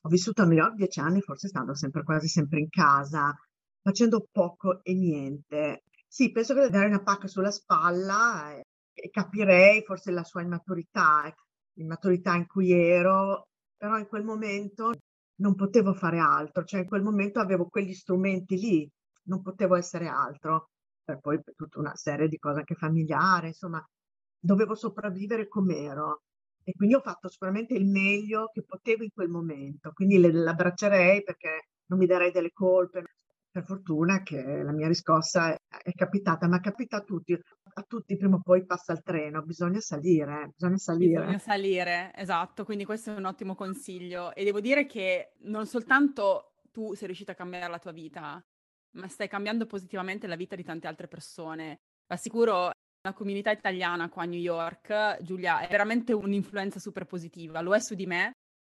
Ho 0.02 0.08
vissuto 0.08 0.42
a 0.42 0.44
New 0.46 0.56
York 0.58 0.74
dieci 0.74 1.00
anni, 1.00 1.20
forse 1.20 1.48
stando 1.48 1.74
sempre 1.74 2.02
quasi 2.04 2.28
sempre 2.28 2.60
in 2.60 2.68
casa, 2.68 3.34
facendo 3.82 4.26
poco 4.30 4.82
e 4.82 4.94
niente. 4.94 5.84
Sì, 6.06 6.30
penso 6.32 6.54
che 6.54 6.68
dare 6.68 6.86
una 6.86 7.02
pacca 7.02 7.26
sulla 7.28 7.50
spalla 7.50 8.52
e, 8.52 8.62
e 8.92 9.10
capirei 9.10 9.82
forse 9.84 10.10
la 10.10 10.24
sua 10.24 10.42
immaturità, 10.42 11.32
l'immaturità 11.74 12.34
in 12.34 12.46
cui 12.46 12.72
ero 12.72 13.48
però 13.80 13.96
in 13.96 14.06
quel 14.08 14.24
momento 14.24 14.92
non 15.36 15.54
potevo 15.54 15.94
fare 15.94 16.18
altro, 16.18 16.64
cioè 16.64 16.80
in 16.80 16.86
quel 16.86 17.02
momento 17.02 17.40
avevo 17.40 17.66
quegli 17.66 17.94
strumenti 17.94 18.58
lì, 18.58 18.86
non 19.28 19.40
potevo 19.40 19.74
essere 19.74 20.06
altro, 20.06 20.68
per 21.02 21.18
poi 21.18 21.42
per 21.42 21.54
tutta 21.54 21.78
una 21.78 21.96
serie 21.96 22.28
di 22.28 22.36
cose 22.36 22.58
anche 22.58 22.74
familiari, 22.74 23.46
insomma, 23.46 23.82
dovevo 24.38 24.74
sopravvivere 24.74 25.48
com'ero. 25.48 26.20
E 26.62 26.72
quindi 26.76 26.94
ho 26.94 27.00
fatto 27.00 27.30
sicuramente 27.30 27.72
il 27.72 27.86
meglio 27.86 28.50
che 28.52 28.64
potevo 28.64 29.02
in 29.02 29.10
quel 29.14 29.30
momento, 29.30 29.92
quindi 29.94 30.20
l'abbraccerei 30.20 31.22
perché 31.22 31.68
non 31.86 31.98
mi 31.98 32.06
darei 32.06 32.30
delle 32.32 32.52
colpe, 32.52 33.02
per 33.50 33.64
fortuna 33.64 34.22
che 34.22 34.62
la 34.62 34.72
mia 34.72 34.88
riscossa 34.88 35.54
è, 35.54 35.92
capitata, 35.94 36.48
ma 36.48 36.60
capita 36.60 36.98
a 36.98 37.02
tutti, 37.02 37.34
a 37.72 37.82
tutti 37.82 38.16
prima 38.16 38.36
o 38.36 38.40
poi 38.40 38.64
passa 38.64 38.92
il 38.92 39.02
treno, 39.02 39.42
bisogna 39.42 39.80
salire, 39.80 40.42
eh, 40.42 40.48
bisogna 40.48 40.76
salire. 40.76 41.20
Bisogna 41.20 41.38
salire, 41.38 42.12
esatto, 42.14 42.64
quindi 42.64 42.84
questo 42.84 43.12
è 43.12 43.16
un 43.16 43.24
ottimo 43.24 43.54
consiglio 43.54 44.34
e 44.34 44.44
devo 44.44 44.60
dire 44.60 44.86
che 44.86 45.32
non 45.40 45.66
soltanto 45.66 46.52
tu 46.70 46.94
sei 46.94 47.06
riuscita 47.06 47.32
a 47.32 47.34
cambiare 47.34 47.70
la 47.70 47.78
tua 47.78 47.92
vita, 47.92 48.42
ma 48.92 49.08
stai 49.08 49.28
cambiando 49.28 49.66
positivamente 49.66 50.26
la 50.26 50.36
vita 50.36 50.56
di 50.56 50.64
tante 50.64 50.86
altre 50.86 51.08
persone. 51.08 51.78
Assicuro 52.08 52.70
la 53.02 53.12
comunità 53.14 53.50
italiana 53.50 54.08
qua 54.08 54.24
a 54.24 54.26
New 54.26 54.38
York, 54.38 55.22
Giulia, 55.22 55.60
è 55.60 55.68
veramente 55.68 56.12
un'influenza 56.12 56.78
super 56.78 57.06
positiva, 57.06 57.60
lo 57.60 57.74
è 57.74 57.80
su 57.80 57.94
di 57.94 58.06
me, 58.06 58.32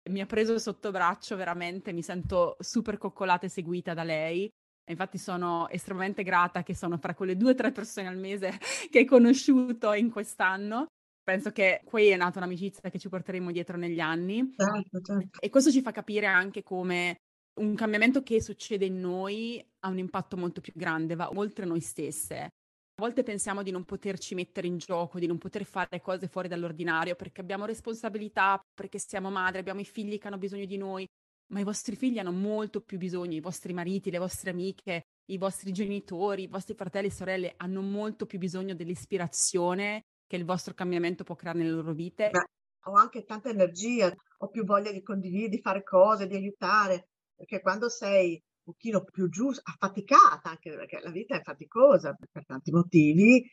mi 0.10 0.22
ha 0.22 0.26
preso 0.26 0.58
sotto 0.58 0.92
braccio 0.92 1.36
veramente, 1.36 1.94
mi 1.94 2.02
sento 2.02 2.56
super 2.60 2.98
coccolata 2.98 3.46
e 3.46 3.50
seguita 3.50 3.94
da 3.94 4.04
lei 4.04 4.50
Infatti 4.92 5.18
sono 5.18 5.68
estremamente 5.70 6.24
grata 6.24 6.64
che 6.64 6.76
sono 6.76 6.98
fra 6.98 7.16
quelle 7.16 7.36
due 7.36 7.52
o 7.52 7.56
tre 7.56 7.72
persone 7.72 8.08
al 8.08 8.18
mese 8.18 8.52
che 8.90 9.00
hai 9.00 9.06
conosciuto 9.06 9.94
in 9.94 10.12
quest'anno. 10.12 10.88
Penso 11.24 11.52
che 11.52 11.82
qui 11.84 12.08
è 12.10 12.16
nata 12.18 12.38
un'amicizia 12.38 12.90
che 12.92 13.00
ci 13.00 13.10
porteremo 13.10 13.52
dietro 13.52 13.78
negli 13.78 14.00
anni. 14.00 14.54
Certo, 14.56 15.02
certo. 15.02 15.40
E 15.40 15.50
questo 15.50 15.72
ci 15.72 15.82
fa 15.82 15.92
capire 15.92 16.28
anche 16.28 16.62
come 16.62 17.18
un 17.62 17.74
cambiamento 17.74 18.22
che 18.22 18.42
succede 18.42 18.86
in 18.86 19.00
noi 19.00 19.66
ha 19.80 19.90
un 19.90 19.98
impatto 19.98 20.38
molto 20.38 20.62
più 20.62 20.74
grande, 20.76 21.16
va 21.16 21.30
oltre 21.34 21.66
noi 21.66 21.80
stesse. 21.80 22.36
A 22.38 23.02
volte 23.02 23.24
pensiamo 23.24 23.64
di 23.64 23.72
non 23.72 23.84
poterci 23.86 24.36
mettere 24.36 24.68
in 24.68 24.78
gioco, 24.78 25.20
di 25.20 25.26
non 25.26 25.38
poter 25.38 25.66
fare 25.66 26.00
cose 26.00 26.28
fuori 26.28 26.48
dall'ordinario 26.48 27.16
perché 27.16 27.42
abbiamo 27.42 27.66
responsabilità, 27.66 28.62
perché 28.74 29.00
siamo 29.00 29.30
madri, 29.30 29.60
abbiamo 29.60 29.82
i 29.82 29.86
figli 29.86 30.18
che 30.18 30.28
hanno 30.28 30.38
bisogno 30.38 30.66
di 30.66 30.78
noi, 30.78 31.08
ma 31.48 31.60
i 31.60 31.64
vostri 31.64 31.96
figli 31.96 32.18
hanno 32.18 32.32
molto 32.32 32.82
più 32.82 32.98
bisogno, 32.98 33.36
i 33.36 33.40
vostri 33.40 33.74
mariti, 33.74 34.10
le 34.12 34.18
vostre 34.18 34.52
amiche, 34.52 35.04
i 35.26 35.38
vostri 35.38 35.72
genitori, 35.72 36.44
i 36.44 36.48
vostri 36.48 36.76
fratelli 36.76 37.08
e 37.08 37.12
sorelle 37.12 37.54
hanno 37.58 37.82
molto 37.82 38.26
più 38.26 38.40
bisogno 38.40 38.74
dell'ispirazione 38.76 40.06
che 40.28 40.36
il 40.36 40.46
vostro 40.46 40.74
cambiamento 40.74 41.24
può 41.24 41.36
creare 41.36 41.60
nelle 41.60 41.72
loro 41.72 41.94
vite. 41.94 42.30
Beh, 42.30 42.46
ho 42.86 42.94
anche 42.94 43.24
tanta 43.26 43.50
energia, 43.50 44.14
ho 44.40 44.50
più 44.50 44.64
voglia 44.64 44.92
di 44.92 45.02
condividere, 45.02 45.50
di 45.50 45.62
fare 45.62 45.84
cose, 45.84 46.28
di 46.28 46.36
aiutare, 46.36 47.10
perché 47.36 47.62
quando 47.62 47.90
sei 47.90 48.32
un 48.34 48.74
pochino 48.74 49.04
più 49.04 49.30
giù, 49.30 49.50
affaticata, 49.50 50.50
anche 50.50 50.72
perché 50.72 51.00
la 51.02 51.12
vita 51.12 51.36
è 51.38 51.42
faticosa 51.44 52.16
per 52.32 52.46
tanti 52.46 52.72
motivi, 52.72 53.48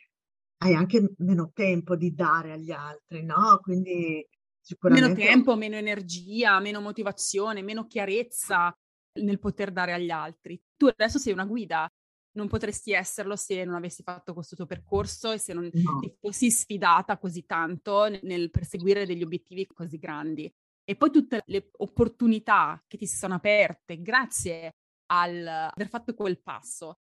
hai 0.59 0.74
anche 0.74 1.14
meno 1.18 1.50
tempo 1.52 1.96
di 1.96 2.12
dare 2.14 2.52
agli 2.52 2.70
altri, 2.70 3.22
no? 3.24 3.59
Quindi. 3.61 4.26
Meno 4.83 5.12
tempo, 5.14 5.57
meno 5.57 5.77
energia, 5.77 6.61
meno 6.61 6.81
motivazione, 6.81 7.62
meno 7.62 7.87
chiarezza 7.87 8.72
nel 9.20 9.38
poter 9.38 9.72
dare 9.72 9.92
agli 9.92 10.11
altri. 10.11 10.61
Tu 10.77 10.87
adesso 10.87 11.18
sei 11.18 11.33
una 11.33 11.44
guida, 11.44 11.90
non 12.35 12.48
potresti 12.48 12.92
esserlo 12.92 13.37
se 13.37 13.64
non 13.64 13.75
avessi 13.75 14.03
fatto 14.03 14.33
questo 14.33 14.57
tuo 14.57 14.66
percorso 14.66 15.33
e 15.33 15.38
se 15.38 15.53
non 15.53 15.68
no. 15.72 15.98
ti 15.98 16.14
fossi 16.18 16.51
sfidata 16.51 17.18
così 17.18 17.44
tanto 17.44 18.09
nel 18.22 18.51
perseguire 18.51 19.05
degli 19.07 19.22
obiettivi 19.22 19.66
così 19.66 19.98
grandi. 19.98 20.53
E 20.85 20.96
poi 20.96 21.11
tutte 21.11 21.42
le 21.46 21.70
opportunità 21.79 22.83
che 22.87 22.96
ti 22.96 23.07
si 23.07 23.16
sono 23.16 23.35
aperte 23.35 24.01
grazie 24.01 24.77
al 25.07 25.46
aver 25.46 25.88
fatto 25.88 26.14
quel 26.14 26.40
passo. 26.40 26.98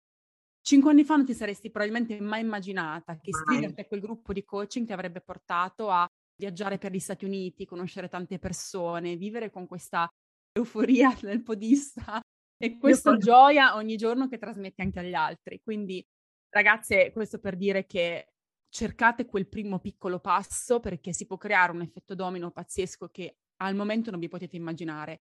Cinque 0.62 0.91
anni 0.91 1.04
fa 1.04 1.15
non 1.15 1.26
ti 1.26 1.34
saresti 1.34 1.71
probabilmente 1.71 2.19
mai 2.21 2.41
immaginata 2.41 3.17
che 3.17 3.32
iscriverti 3.32 3.82
a 3.82 3.86
quel 3.86 4.00
gruppo 4.00 4.34
di 4.34 4.43
coaching 4.43 4.86
ti 4.86 4.93
avrebbe 4.93 5.21
portato 5.21 5.89
a 5.89 6.08
viaggiare 6.41 6.80
per 6.80 6.91
gli 6.91 6.99
Stati 6.99 7.25
Uniti, 7.25 7.65
conoscere 7.65 8.10
tante 8.10 8.39
persone, 8.39 9.15
vivere 9.15 9.51
con 9.51 9.67
questa 9.67 10.10
euforia 10.51 11.13
del 11.21 11.43
podista 11.43 12.19
e 12.58 12.77
questa 12.77 13.17
gioia 13.17 13.75
ogni 13.75 13.95
giorno 13.95 14.27
che 14.27 14.39
trasmetti 14.39 14.82
anche 14.82 14.99
agli 14.99 15.13
altri. 15.13 15.62
Quindi, 15.62 16.04
ragazze, 16.49 17.12
questo 17.12 17.39
per 17.39 17.56
dire 17.56 17.86
che 17.86 18.34
cercate 18.69 19.25
quel 19.25 19.47
primo 19.47 19.80
piccolo 19.80 20.19
passo 20.19 20.80
perché 20.80 21.13
si 21.13 21.25
può 21.27 21.38
creare 21.38 21.71
un 21.73 21.82
effetto 21.82 22.15
domino 22.15 22.51
pazzesco 22.51 23.10
che 23.10 23.38
al 23.58 23.75
momento 23.75 24.10
non 24.10 24.19
vi 24.19 24.27
potete 24.27 24.56
immaginare. 24.56 25.21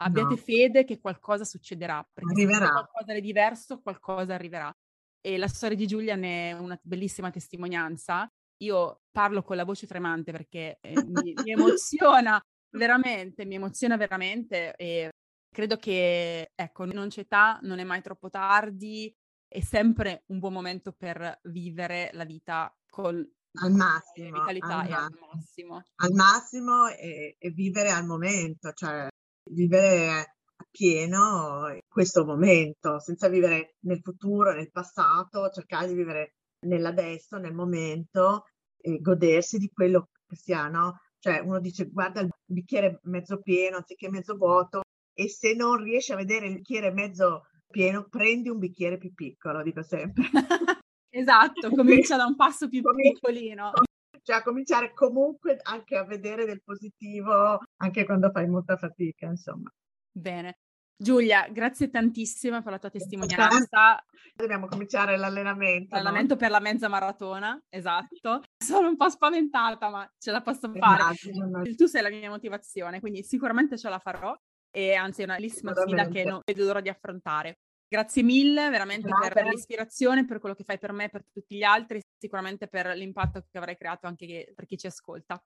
Abbiate 0.00 0.34
no. 0.34 0.36
fede 0.36 0.84
che 0.84 1.00
qualcosa 1.00 1.44
succederà, 1.44 2.06
perché 2.12 2.30
arriverà. 2.30 2.66
se 2.66 2.72
qualcosa 2.72 3.12
di 3.14 3.20
diverso, 3.20 3.80
qualcosa 3.80 4.34
arriverà. 4.34 4.72
E 5.20 5.36
la 5.38 5.48
storia 5.48 5.76
di 5.76 5.86
Giulia 5.86 6.14
ne 6.14 6.50
è 6.50 6.52
una 6.52 6.78
bellissima 6.82 7.30
testimonianza. 7.30 8.30
Io 8.58 9.02
parlo 9.10 9.42
con 9.42 9.56
la 9.56 9.64
voce 9.64 9.86
tremante 9.86 10.32
perché 10.32 10.78
eh, 10.80 10.94
mi, 11.04 11.34
mi 11.44 11.50
emoziona 11.52 12.40
veramente, 12.70 13.44
mi 13.44 13.54
emoziona 13.54 13.96
veramente 13.96 14.74
e 14.76 15.10
credo 15.50 15.76
che, 15.76 16.50
ecco, 16.54 16.84
non 16.84 17.08
c'è 17.08 17.20
età, 17.20 17.58
non 17.62 17.78
è 17.78 17.84
mai 17.84 18.02
troppo 18.02 18.30
tardi, 18.30 19.12
è 19.46 19.60
sempre 19.60 20.24
un 20.26 20.38
buon 20.38 20.52
momento 20.52 20.92
per 20.92 21.40
vivere 21.44 22.10
la 22.12 22.24
vita 22.24 22.72
con 22.88 23.26
al 23.60 23.72
massimo, 23.72 24.38
vitalità 24.38 24.78
al, 24.78 24.88
e 24.88 24.92
al 24.92 25.18
massimo. 25.32 25.82
Al 25.96 26.12
massimo 26.12 26.88
e, 26.88 27.36
e 27.38 27.50
vivere 27.50 27.90
al 27.90 28.04
momento, 28.04 28.72
cioè 28.72 29.08
vivere 29.50 30.36
appieno 30.56 31.76
questo 31.88 32.24
momento, 32.24 33.00
senza 33.00 33.28
vivere 33.28 33.76
nel 33.80 34.00
futuro, 34.02 34.52
nel 34.52 34.70
passato, 34.70 35.50
cercare 35.50 35.88
di 35.88 35.94
vivere 35.94 36.34
nell'adesso, 36.66 37.36
nel 37.36 37.54
momento 37.54 38.44
e 38.80 39.00
godersi 39.00 39.58
di 39.58 39.70
quello 39.72 40.08
che 40.26 40.36
si 40.36 40.52
ha, 40.52 40.68
no? 40.68 41.00
Cioè 41.18 41.40
uno 41.40 41.58
dice 41.60 41.86
guarda 41.86 42.20
il 42.20 42.30
bicchiere 42.44 43.00
mezzo 43.04 43.40
pieno 43.40 43.78
anziché 43.78 44.08
mezzo 44.08 44.36
vuoto 44.36 44.82
e 45.12 45.28
se 45.28 45.54
non 45.54 45.82
riesci 45.82 46.12
a 46.12 46.16
vedere 46.16 46.46
il 46.46 46.54
bicchiere 46.54 46.92
mezzo 46.92 47.46
pieno 47.66 48.06
prendi 48.08 48.48
un 48.48 48.58
bicchiere 48.58 48.98
più 48.98 49.12
piccolo, 49.12 49.62
dico 49.62 49.82
sempre. 49.82 50.24
esatto, 51.10 51.70
comincia 51.74 52.16
da 52.16 52.24
un 52.24 52.36
passo 52.36 52.68
più 52.68 52.82
piccolino. 52.82 53.72
Cioè 54.28 54.36
a 54.36 54.42
cominciare 54.42 54.92
comunque 54.92 55.58
anche 55.62 55.96
a 55.96 56.04
vedere 56.04 56.44
del 56.44 56.62
positivo 56.62 57.62
anche 57.76 58.04
quando 58.04 58.30
fai 58.30 58.46
molta 58.46 58.76
fatica, 58.76 59.24
insomma. 59.24 59.70
Bene. 60.12 60.58
Giulia, 61.00 61.46
grazie 61.48 61.90
tantissimo 61.90 62.60
per 62.60 62.72
la 62.72 62.78
tua 62.80 62.90
testimonianza. 62.90 64.04
Dobbiamo 64.34 64.66
cominciare 64.66 65.16
l'allenamento. 65.16 65.94
L'allenamento 65.94 66.34
no? 66.34 66.40
per 66.40 66.50
la 66.50 66.58
mezza 66.58 66.88
maratona, 66.88 67.60
esatto. 67.68 68.42
Sono 68.56 68.88
un 68.88 68.96
po' 68.96 69.08
spaventata, 69.08 69.88
ma 69.90 70.12
ce 70.18 70.32
la 70.32 70.42
posso 70.42 70.72
fare. 70.72 71.02
Immagino. 71.02 71.62
Tu 71.76 71.86
sei 71.86 72.02
la 72.02 72.10
mia 72.10 72.28
motivazione, 72.28 72.98
quindi 72.98 73.22
sicuramente 73.22 73.78
ce 73.78 73.88
la 73.88 74.00
farò 74.00 74.36
e 74.70 74.94
anzi 74.94 75.20
è 75.20 75.24
una 75.24 75.36
bellissima 75.36 75.72
sfida 75.72 76.08
che 76.08 76.24
non 76.24 76.40
vedo 76.44 76.64
l'ora 76.64 76.80
di 76.80 76.88
affrontare. 76.88 77.60
Grazie 77.86 78.22
mille 78.24 78.68
veramente 78.68 79.08
Grazie. 79.08 79.30
per 79.30 79.46
l'ispirazione, 79.46 80.26
per 80.26 80.40
quello 80.40 80.56
che 80.56 80.64
fai 80.64 80.78
per 80.78 80.92
me 80.92 81.04
e 81.04 81.10
per 81.10 81.24
tutti 81.32 81.56
gli 81.56 81.62
altri, 81.62 82.02
sicuramente 82.18 82.66
per 82.66 82.88
l'impatto 82.88 83.46
che 83.48 83.56
avrai 83.56 83.76
creato 83.76 84.08
anche 84.08 84.52
per 84.54 84.66
chi 84.66 84.76
ci 84.76 84.88
ascolta. 84.88 85.40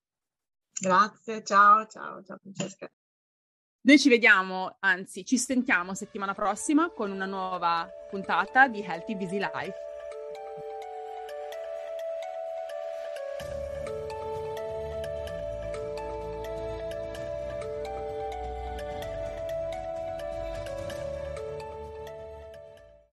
Grazie, 0.80 1.44
ciao, 1.44 1.86
ciao, 1.86 2.24
ciao 2.24 2.38
Francesca. 2.38 2.90
Noi 3.84 3.98
ci 3.98 4.08
vediamo, 4.08 4.76
anzi 4.78 5.24
ci 5.24 5.36
sentiamo 5.36 5.92
settimana 5.94 6.34
prossima 6.34 6.90
con 6.90 7.10
una 7.10 7.26
nuova 7.26 7.90
puntata 8.08 8.68
di 8.68 8.80
Healthy 8.80 9.16
Busy 9.16 9.38
Life. 9.38 9.74